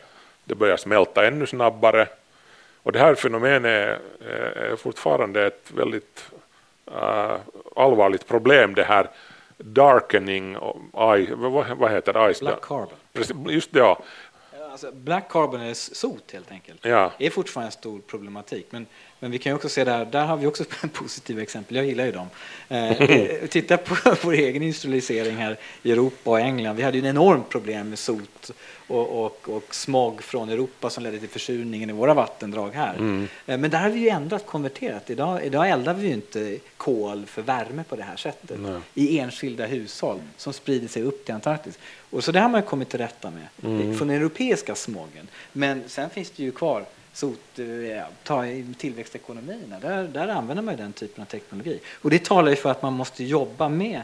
[0.44, 2.08] det börjar smälta ännu snabbare.
[2.82, 6.30] Och det här fenomenet är, är fortfarande ett väldigt
[6.88, 7.36] uh,
[7.76, 9.06] allvarligt problem, det här
[9.58, 10.56] darkening,
[11.18, 12.34] I, vad, vad heter det?
[12.34, 13.48] Ice, Black carbon.
[13.48, 13.98] Just det, ja.
[14.72, 16.84] Alltså, black carbon är sot helt enkelt.
[16.84, 17.12] Ja.
[17.18, 18.66] Det är fortfarande en stor problematik.
[18.70, 18.86] Men,
[19.22, 21.76] men vi kan också se där, där har vi också positiva exempel.
[21.76, 22.26] Jag gillar ju dem.
[22.68, 26.76] Eh, titta på vår egen industrialisering här i Europa och England.
[26.76, 28.50] Vi hade ju en enormt problem med sot
[28.86, 32.94] och, och, och smog från Europa som ledde till försurningen i våra vattendrag här.
[32.94, 33.28] Mm.
[33.46, 35.10] Eh, Men där har vi ju ändrat, konverterat.
[35.10, 38.80] Idag, idag eldar vi ju inte kol för värme på det här sättet Nej.
[38.94, 41.78] i enskilda hushåll som sprider sig upp till Antarktis.
[42.10, 43.98] Och så det har man ju kommit till rätta med Mm.
[43.98, 45.28] från den europeiska smogen.
[45.52, 48.44] Men sen finns det ju kvar sot, eh, ja, ta
[48.78, 49.80] tillväxtekonomierna.
[49.80, 51.80] Där, där använder man ju den typen av teknologi.
[51.92, 54.02] Och det talar ju för att man måste jobba med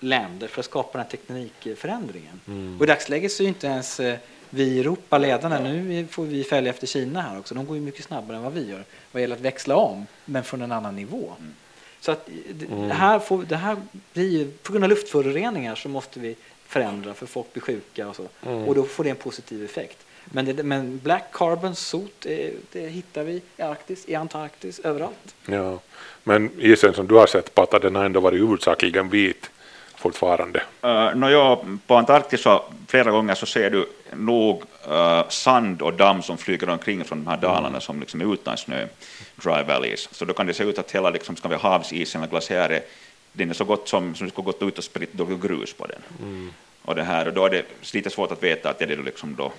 [0.00, 2.40] länder för att skapa den här teknikförändringen.
[2.46, 2.76] Mm.
[2.78, 4.18] Och i dagsläget så är ju inte ens eh,
[4.50, 5.58] vi i Europa ledarna.
[5.58, 7.54] Nu får vi följa efter Kina här också.
[7.54, 10.44] De går ju mycket snabbare än vad vi gör vad gäller att växla om, men
[10.44, 11.32] från en annan nivå.
[12.00, 12.88] Så att det, Mm.
[12.88, 13.76] det här får, det här
[14.12, 16.36] blir ju, på grund av luftföroreningar så måste vi
[16.66, 18.28] förändra för folk blir sjuka och så.
[18.46, 18.64] Mm.
[18.64, 19.98] Och då får det en positiv effekt.
[20.24, 22.26] Men, det, men black carbon sot,
[22.72, 25.34] det hittar vi i Arktis, i Antarktis, överallt.
[25.46, 25.78] Ja.
[26.24, 29.50] Men isen som du har sett Patta, den har ändå varit huvudsakligen vit
[29.96, 30.62] fortfarande.
[30.84, 35.94] Uh, no, ja, på Antarktis så flera gånger så ser du nog eh, sand och
[35.94, 38.86] damm som flyger omkring från de här dalarna som liksom är utan snö,
[39.36, 40.08] dry valleys.
[40.12, 42.80] Så då kan det se ut att hela liksom, ska vi, havsisen eller glaciären,
[43.32, 45.12] den är så gott som, som det skulle gått ut och spritt
[45.42, 46.02] grus på den.
[46.20, 46.52] Mm.
[46.82, 49.34] Och, det här, och då är det lite svårt att veta att är det liksom
[49.36, 49.52] då,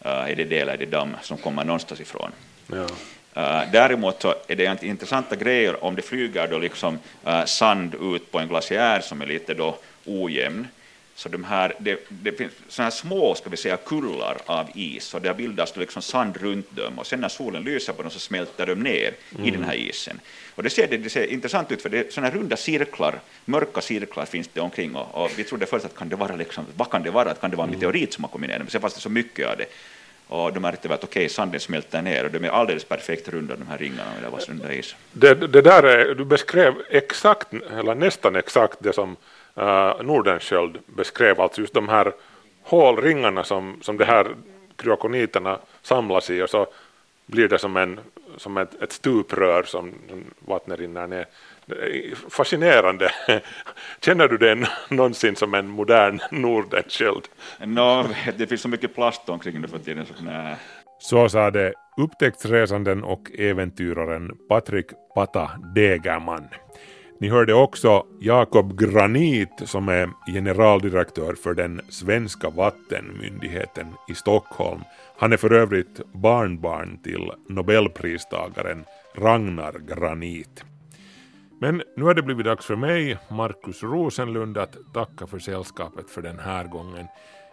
[0.00, 2.30] är det det eller är det damm som kommer någonstans ifrån.
[2.66, 2.86] Ja.
[3.36, 7.94] Uh, däremot så är det int- intressanta grejer om det flyger då liksom uh, sand
[8.14, 10.66] ut på en glaciär som är lite då ojämn.
[11.18, 15.14] Så de här, det, det finns såna här små ska vi säga, kullar av is
[15.14, 18.02] och det har bildats då liksom sand runt dem och sen när solen lyser på
[18.02, 19.52] dem så smälter de ner i Mm.
[19.52, 20.20] den här isen.
[20.54, 23.80] Och det ser, det, det ser intressant ut för det är här runda cirklar, mörka
[23.80, 26.90] cirklar finns det omkring och, och vi trodde först att kan det vara liksom, vad
[26.90, 28.80] kan det vara, att kan det vara en meteorit som har kommit ner, men sen
[28.80, 29.66] fanns det så mycket av det.
[30.28, 33.66] Och då märkte att okej, sanden smälter ner och de är alldeles perfekt runda de
[33.68, 34.96] här ringarna med där runda is.
[35.12, 39.16] Det, det där är, du beskrev exakt, eller nästan exakt det som
[39.58, 42.12] uh, Nordenskiöld beskrev, alltså just de här
[42.62, 44.26] hålringarna som, som de här
[44.76, 46.66] kryokoniterna samlas i och så
[47.26, 48.00] blir det som, en,
[48.36, 49.94] som ett, ett stuprör som
[50.38, 51.26] vattnet rinner ner.
[52.28, 53.10] Fascinerande.
[54.00, 57.28] Känner du det någonsin som en modern Nordenskiöld?
[57.58, 58.04] No,
[58.36, 60.56] det finns så mycket plast omkring nu för tiden så nej.
[60.98, 66.48] Så sa det upptäcktsresanden och äventyraren Patrik Pata Degerman.
[67.20, 74.80] Ni hörde också Jakob Granit som är generaldirektör för den svenska vattenmyndigheten i Stockholm.
[75.18, 80.64] Han är för övrigt barnbarn till nobelpristagaren Ragnar Granit.
[81.60, 86.22] Men nu har det blivit dags för mig, Markus Rosenlund, att tacka för sällskapet för
[86.22, 87.06] den här gången.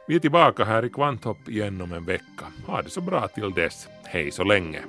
[0.08, 2.46] Vi är tillbaka här i Kvanthopp igen om en vecka.
[2.68, 3.88] Ha det så bra till dess.
[4.04, 4.82] Hej så länge.